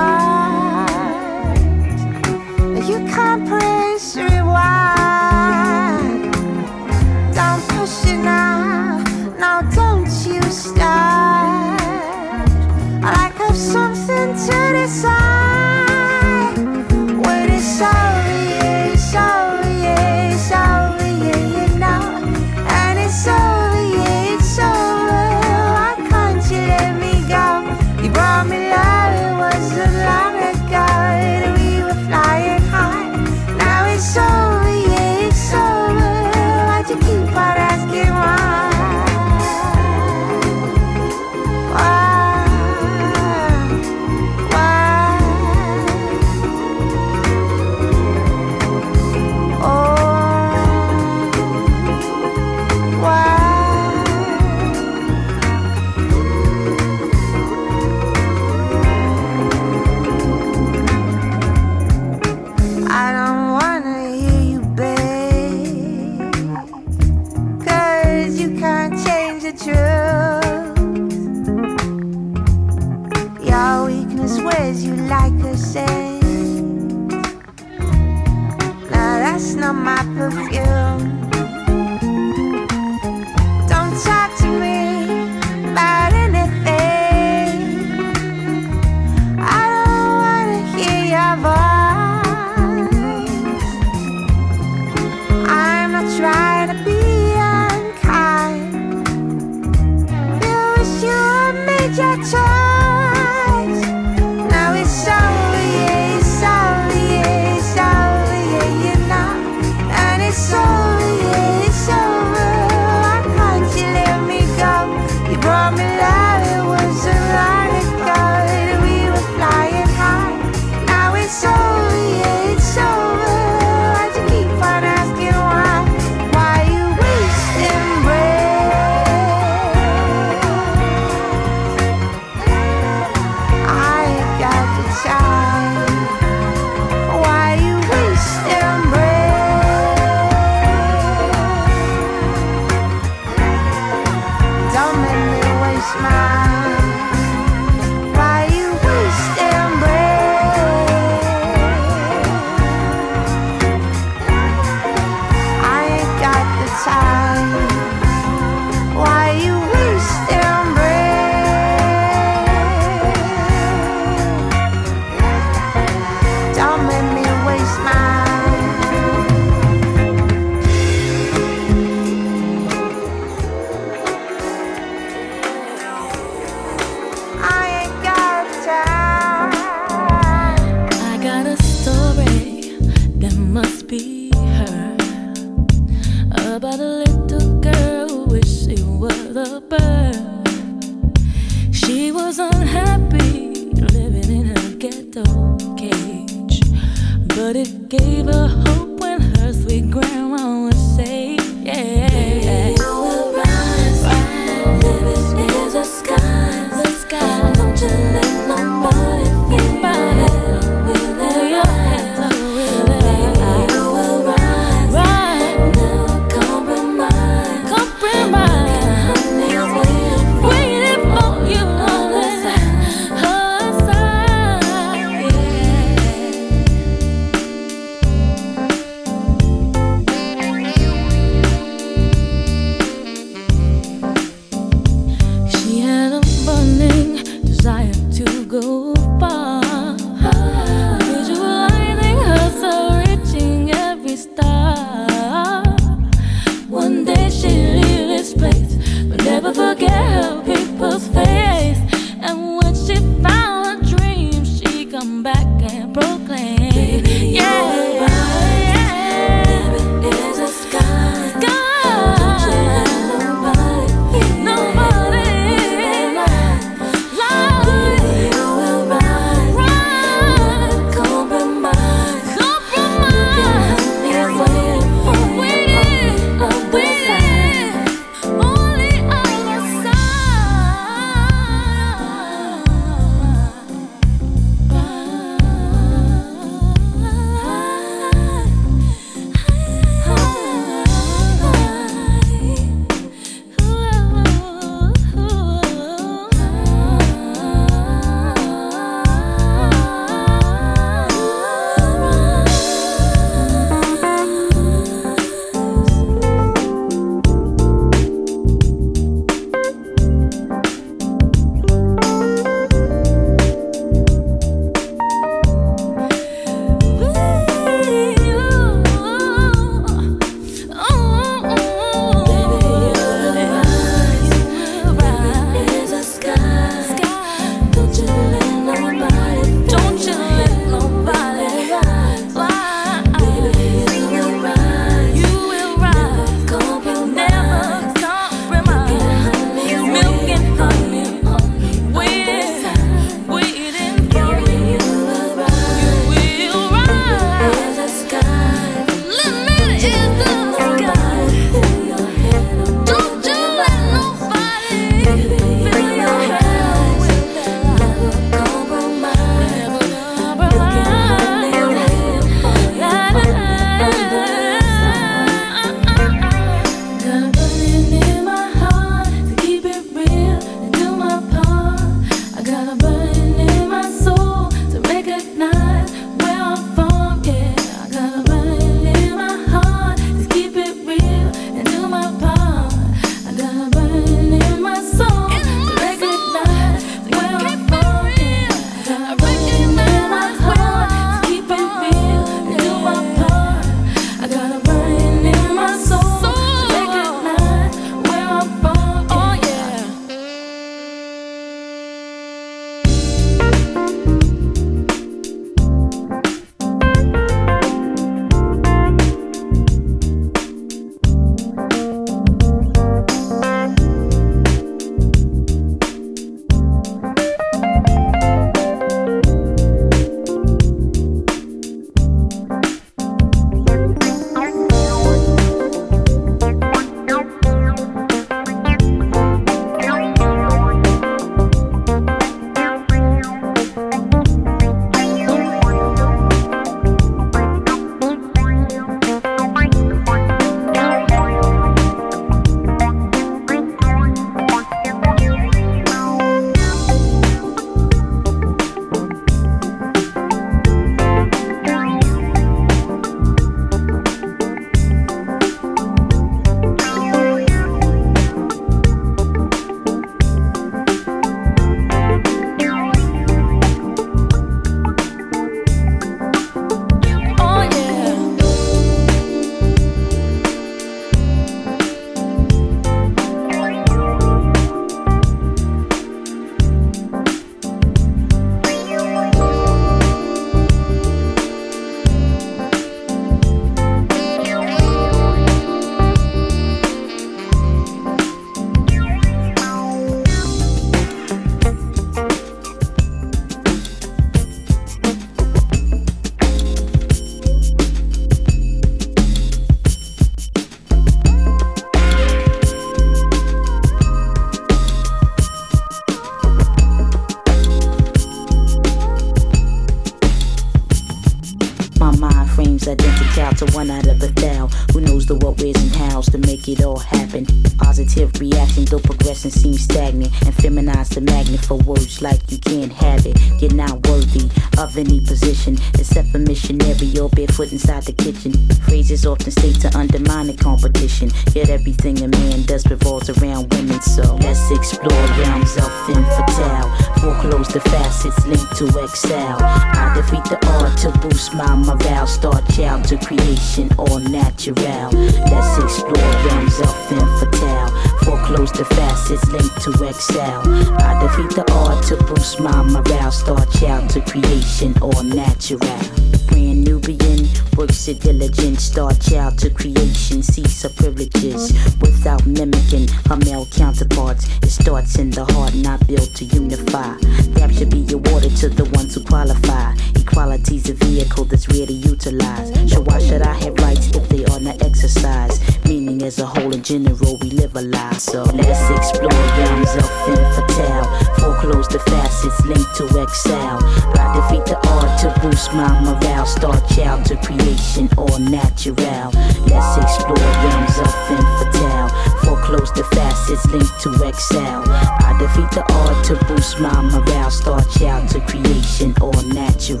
Kitchen. 528.22 528.52
Phrases 528.86 529.26
often 529.26 529.50
state 529.50 529.80
to 529.80 529.90
undermine 529.98 530.46
the 530.46 530.54
competition. 530.54 531.30
Yet 531.54 531.68
everything 531.68 532.22
a 532.22 532.28
man 532.28 532.62
does 532.62 532.86
revolves 532.88 533.28
around 533.30 533.74
women. 533.74 534.00
So 534.00 534.36
let's 534.36 534.70
explore 534.70 535.24
realms 535.42 535.76
of 535.76 535.90
infantile. 536.08 536.88
Foreclose 537.18 537.68
the 537.68 537.80
facets 537.80 538.46
linked 538.46 538.76
to 538.76 538.86
excel. 539.02 539.58
I 539.60 540.12
defeat 540.14 540.44
the 540.44 540.58
art 540.78 540.96
to 541.02 541.10
boost 541.18 541.54
my 541.54 541.74
morale. 541.74 542.26
Start 542.26 542.62
child 542.70 543.04
to 543.08 543.18
creation, 543.18 543.90
all 543.98 544.20
natural. 544.20 545.10
Let's 545.50 545.74
explore 545.82 546.30
realms 546.46 546.78
of 546.78 546.94
infantile. 547.10 547.90
Foreclose 548.22 548.72
the 548.72 548.84
facets 548.84 549.46
linked 549.50 549.80
to 549.82 549.90
excel. 550.06 550.62
I 551.02 551.12
defeat 551.22 551.50
the 551.58 551.66
art 551.72 552.04
to 552.06 552.16
boost 552.24 552.60
my 552.60 552.82
morale. 552.82 553.32
Start 553.32 553.68
child 553.72 554.10
to 554.10 554.20
creation, 554.20 554.94
all 555.02 555.22
natural. 555.24 555.98
Brand 556.46 556.84
Nubian 557.02 557.48
works 557.76 558.06
it 558.08 558.20
diligent. 558.20 558.80
Start 558.80 559.20
child 559.20 559.58
to 559.58 559.70
creation, 559.70 560.42
sees 560.42 560.82
her 560.82 560.88
privileges 560.88 561.72
without 562.00 562.46
mimicking 562.46 563.08
her 563.28 563.36
male 563.36 563.66
counterparts. 563.66 564.46
It 564.62 564.70
starts 564.70 565.18
in 565.18 565.30
the 565.30 565.44
heart, 565.44 565.74
not 565.74 566.06
built 566.06 566.34
to 566.36 566.44
unify. 566.44 567.16
Rap 567.58 567.70
should 567.72 567.90
be 567.90 568.06
awarded 568.12 568.56
to 568.58 568.68
the 568.68 568.84
ones 568.94 569.14
who 569.14 569.24
qualify. 569.24 569.94
Equality's 570.14 570.90
a 570.90 570.94
vehicle 570.94 571.44
that's 571.44 571.68
rare 571.68 571.86
to 571.86 571.92
utilize. 571.92 572.70
So 572.92 573.00
why 573.00 573.18
should 573.18 573.42
I 573.42 573.54
have 573.54 573.74
rights 573.78 574.08
if 574.14 574.28
they 574.28 574.44
are 574.44 574.60
not 574.60 574.82
exercised? 574.82 575.60
Meaning 575.88 576.22
as 576.22 576.38
a 576.38 576.46
whole 576.46 576.72
in 576.72 576.82
general, 576.82 577.36
we 577.38 577.50
live 577.50 577.74
a 577.74 577.82
lie. 577.82 578.12
So 578.12 578.44
let's 578.44 578.90
explore 578.90 579.30
realms 579.58 579.94
of 579.96 580.08
infantile. 580.28 581.08
Foreclose 581.38 581.88
the 581.88 581.98
facets 581.98 582.64
linked 582.64 582.94
to 582.96 583.22
excel. 583.22 583.78
I 584.14 584.48
defeat 584.48 584.66
the 584.66 584.78
art 584.88 585.20
to 585.20 585.40
boost 585.40 585.72
my 585.74 586.00
morale. 586.00 586.46
Start 586.46 586.82
child 586.94 587.24
to 587.26 587.36
creation, 587.36 588.08
all 588.18 588.38
natural. 588.38 589.30
Let's 589.66 589.96
explore 589.96 590.36
realms 590.36 590.98
of 590.98 591.12
infantile. 591.30 592.41
Foreclose 592.62 592.92
the 592.92 593.02
facets 593.14 593.66
linked 593.66 594.00
to 594.02 594.28
excel. 594.28 594.84
I 594.86 595.36
defeat 595.38 595.70
the 595.72 595.82
art 595.94 596.24
to 596.26 596.36
boost 596.46 596.78
my 596.78 596.94
morale. 597.02 597.50
Start 597.50 597.90
child 597.90 598.28
to 598.30 598.40
creation, 598.42 599.14
all 599.20 599.32
natural. 599.42 600.00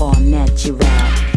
All 0.00 0.18
natural. 0.18 0.82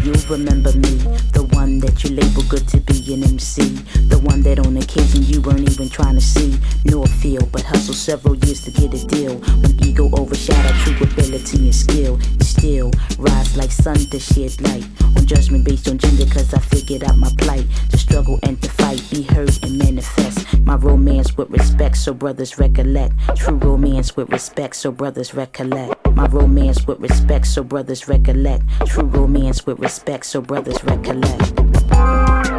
You 0.02 0.14
remember 0.28 0.72
me, 0.72 0.98
the 1.34 1.46
one 1.52 1.78
that 1.80 2.02
you 2.02 2.10
label 2.10 2.42
good 2.48 2.66
to 2.68 2.80
be 2.80 3.14
an 3.14 3.22
MC. 3.22 3.62
The 4.10 4.18
one 4.18 4.42
that 4.42 4.58
on 4.58 4.76
occasion 4.76 5.22
you 5.22 5.40
weren't 5.40 5.70
even 5.70 5.88
trying 5.88 6.16
to 6.16 6.20
see 6.20 6.58
nor 6.84 7.06
feel, 7.06 7.46
but 7.46 7.62
hustle 7.62 7.94
several 7.94 8.34
years 8.34 8.64
to 8.64 8.72
get 8.72 8.92
a 8.92 9.06
deal. 9.06 9.38
When 9.62 9.72
ego 9.84 10.10
overshadowed 10.18 10.74
true 10.82 11.06
ability 11.06 11.58
and 11.58 11.74
skill, 11.74 12.18
still 12.40 12.90
rise 13.18 13.56
like 13.56 13.70
sun 13.70 13.98
to 14.10 14.18
shed 14.18 14.60
light 14.62 14.84
on 15.16 15.26
judgment 15.26 15.64
based 15.64 15.88
on 15.88 15.98
gender. 15.98 16.26
Cause 16.26 16.52
I 16.54 16.58
figured 16.58 17.04
out 17.04 17.16
my 17.18 17.30
plight 17.38 17.66
to 17.90 17.98
struggle 17.98 18.38
and 18.42 18.60
to 18.62 18.70
fight, 18.70 19.02
be 19.10 19.22
heard 19.22 19.56
and 19.62 19.78
manifest. 19.78 20.55
My 20.66 20.74
romance 20.74 21.36
with 21.36 21.48
respect, 21.50 21.96
so 21.96 22.12
brothers 22.12 22.58
recollect. 22.58 23.14
True 23.36 23.54
romance 23.54 24.16
with 24.16 24.30
respect, 24.30 24.74
so 24.74 24.90
brothers 24.90 25.32
recollect. 25.32 25.94
My 26.10 26.26
romance 26.26 26.84
with 26.88 26.98
respect, 26.98 27.46
so 27.46 27.62
brothers 27.62 28.08
recollect. 28.08 28.64
True 28.84 29.04
romance 29.04 29.64
with 29.64 29.78
respect, 29.78 30.26
so 30.26 30.40
brothers 30.40 30.82
recollect. 30.82 32.55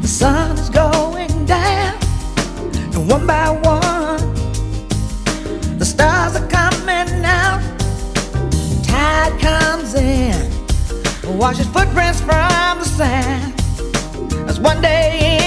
the 0.00 0.08
sun 0.08 0.58
is 0.58 0.70
going 0.70 1.46
down, 1.46 1.98
and 2.74 3.10
one 3.10 3.26
by 3.26 3.50
one, 3.50 4.18
the 5.78 5.84
stars 5.84 6.36
are 6.36 6.48
coming 6.48 7.24
out. 7.24 7.60
Tide 8.84 9.38
comes 9.40 9.94
in, 9.94 10.50
washes 11.38 11.66
footprints 11.68 12.20
from 12.20 12.78
the 12.78 12.84
sand. 12.84 13.54
As 14.48 14.58
one 14.60 14.80
day 14.80 15.41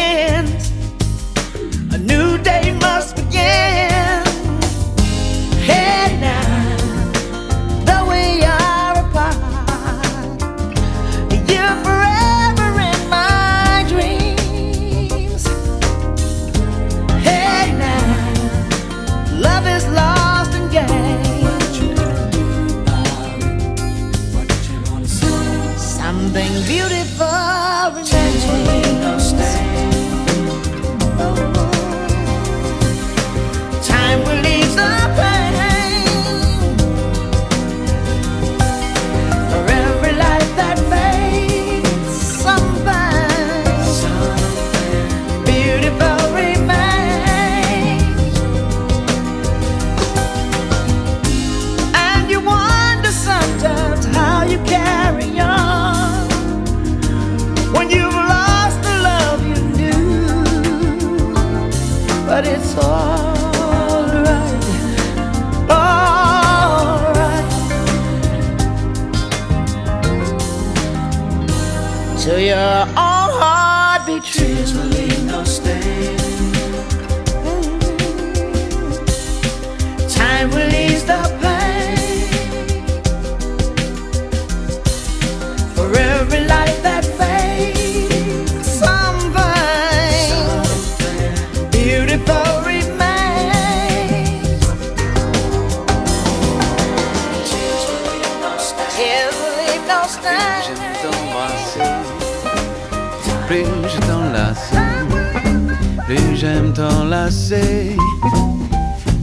j'aime 106.46 106.74
t'enlacer. 106.74 107.96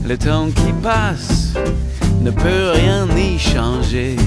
Le 0.05 0.17
temps 0.17 0.47
qui 0.47 0.73
passe 0.81 1.53
ne 2.21 2.31
peut 2.31 2.71
rien 2.73 3.07
y 3.15 3.39
changer. 3.39 4.17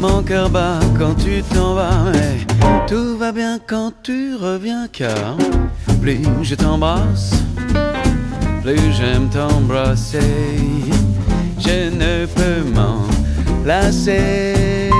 Mon 0.00 0.22
cœur 0.22 0.48
bat 0.48 0.80
quand 0.98 1.14
tu 1.14 1.42
t'en 1.54 1.74
vas, 1.74 2.04
mais 2.12 2.38
tout 2.86 3.18
va 3.18 3.32
bien 3.32 3.58
quand 3.66 3.92
tu 4.02 4.34
reviens, 4.34 4.86
car 4.90 5.36
plus 6.00 6.22
je 6.42 6.54
t'embrasse, 6.54 7.32
plus 8.62 8.86
j'aime 8.98 9.28
t'embrasser. 9.28 10.58
Je 11.58 11.90
ne 12.02 12.24
peux 12.36 12.62
m'en 12.74 13.02
lasser. 13.66 14.90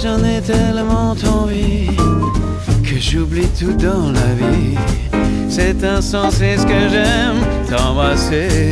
J'en 0.00 0.22
ai 0.22 0.40
tellement 0.42 1.16
envie 1.40 2.05
J'oublie 3.16 3.48
tout 3.58 3.72
dans 3.72 4.12
la 4.12 4.34
vie. 4.34 4.76
C'est 5.48 5.82
insensé 5.82 6.58
ce 6.58 6.66
que 6.66 6.88
j'aime 6.90 7.40
t'embrasser. 7.66 8.70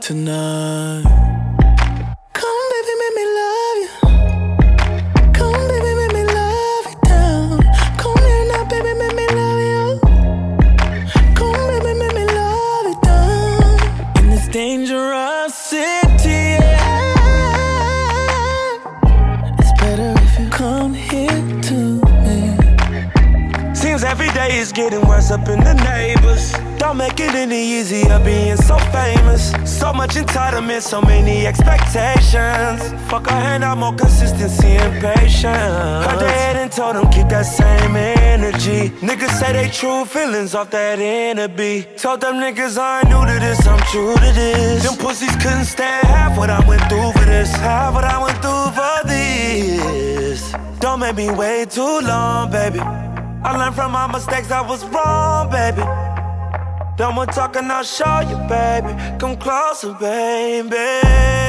tonight. 0.00 0.49
true 39.80 40.04
feelings 40.04 40.54
off 40.54 40.68
that 40.70 40.98
enemy. 40.98 41.86
Told 41.96 42.20
them 42.20 42.34
niggas 42.34 42.76
I 42.76 43.00
ain't 43.00 43.08
new 43.08 43.24
to 43.24 43.40
this, 43.40 43.66
I'm 43.66 43.80
true 43.90 44.14
to 44.14 44.32
this. 44.34 44.82
Them 44.84 44.98
pussies 44.98 45.34
couldn't 45.36 45.64
stand 45.64 46.06
half 46.06 46.36
what 46.36 46.50
I 46.50 46.60
went 46.68 46.82
through 46.90 47.12
for 47.12 47.24
this, 47.24 47.50
half 47.56 47.94
what 47.94 48.04
I 48.04 48.22
went 48.22 48.36
through 48.42 48.68
for 48.78 49.08
this. 49.08 50.52
Don't 50.80 51.00
make 51.00 51.16
me 51.16 51.30
wait 51.30 51.70
too 51.70 52.00
long, 52.00 52.50
baby. 52.50 52.80
I 52.80 53.56
learned 53.56 53.74
from 53.74 53.92
my 53.92 54.06
mistakes, 54.06 54.50
I 54.50 54.60
was 54.60 54.84
wrong, 54.84 55.50
baby. 55.50 55.82
Don't 56.98 57.14
talk, 57.14 57.54
talking, 57.54 57.70
I'll 57.70 57.82
show 57.82 58.20
you, 58.20 58.36
baby. 58.50 58.92
Come 59.18 59.38
closer, 59.38 59.94
baby. 59.94 61.39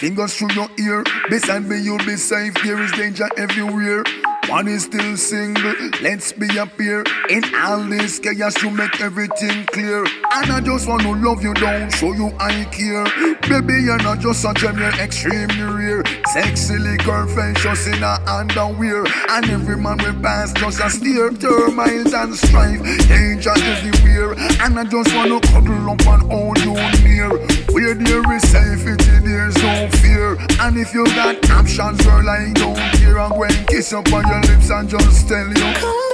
Fingers 0.00 0.34
through 0.34 0.54
your 0.54 0.68
ear. 0.78 1.04
Beside 1.28 1.68
me, 1.68 1.78
you'll 1.78 1.98
be 1.98 2.16
safe. 2.16 2.54
There 2.64 2.80
is 2.80 2.90
danger 2.92 3.28
everywhere. 3.36 4.02
One 4.48 4.66
is 4.66 4.84
still 4.84 5.16
single, 5.18 5.74
let's 6.00 6.32
be 6.32 6.48
a 6.56 6.64
pair. 6.64 7.04
In 7.28 7.44
all 7.54 7.84
this 7.84 8.18
chaos, 8.18 8.60
you 8.62 8.70
make 8.70 8.98
everything 9.00 9.66
clear. 9.66 10.00
And 10.32 10.52
I 10.52 10.60
just 10.64 10.88
want 10.88 11.02
to 11.02 11.12
love 11.12 11.42
you 11.42 11.52
down, 11.52 11.90
show 11.90 12.14
you 12.14 12.32
I 12.40 12.64
care. 12.72 13.04
Baby, 13.42 13.84
you're 13.84 14.02
not 14.02 14.20
just 14.20 14.44
a 14.46 14.54
gem, 14.54 14.78
you're 14.78 14.88
extremely 14.88 15.62
rare. 15.62 16.02
Sexily 16.34 16.98
confessions 16.98 17.86
in 17.86 18.00
her 18.00 18.18
underwear. 18.26 19.04
And 19.28 19.50
every 19.50 19.76
man 19.76 19.98
will 19.98 20.18
pass 20.22 20.54
just 20.54 20.80
a 20.80 20.88
steer. 20.88 21.30
Termites 21.30 22.14
and 22.14 22.34
strife, 22.34 22.80
danger 23.06 23.52
everywhere. 23.54 24.32
And 24.62 24.78
I 24.78 24.84
just 24.84 25.14
want 25.14 25.44
to 25.44 25.48
cuddle 25.52 25.90
up 25.90 26.06
and 26.06 26.22
hold 26.32 26.58
you 26.60 26.74
near 27.04 27.49
say 27.94 28.04
there 28.04 28.32
is 28.32 28.42
safety, 28.50 29.18
there's 29.20 29.56
no 29.62 29.88
fear. 29.98 30.36
And 30.60 30.76
if 30.76 30.94
you 30.94 31.04
got 31.06 31.50
options, 31.50 32.00
girl, 32.02 32.28
I 32.28 32.52
don't 32.54 32.76
care. 32.98 33.18
I'm 33.18 33.30
going 33.30 33.50
kiss 33.66 33.92
up 33.92 34.12
on 34.12 34.26
your 34.28 34.40
lips 34.42 34.70
and 34.70 34.88
just 34.88 35.28
tell 35.28 35.48
you. 35.48 36.09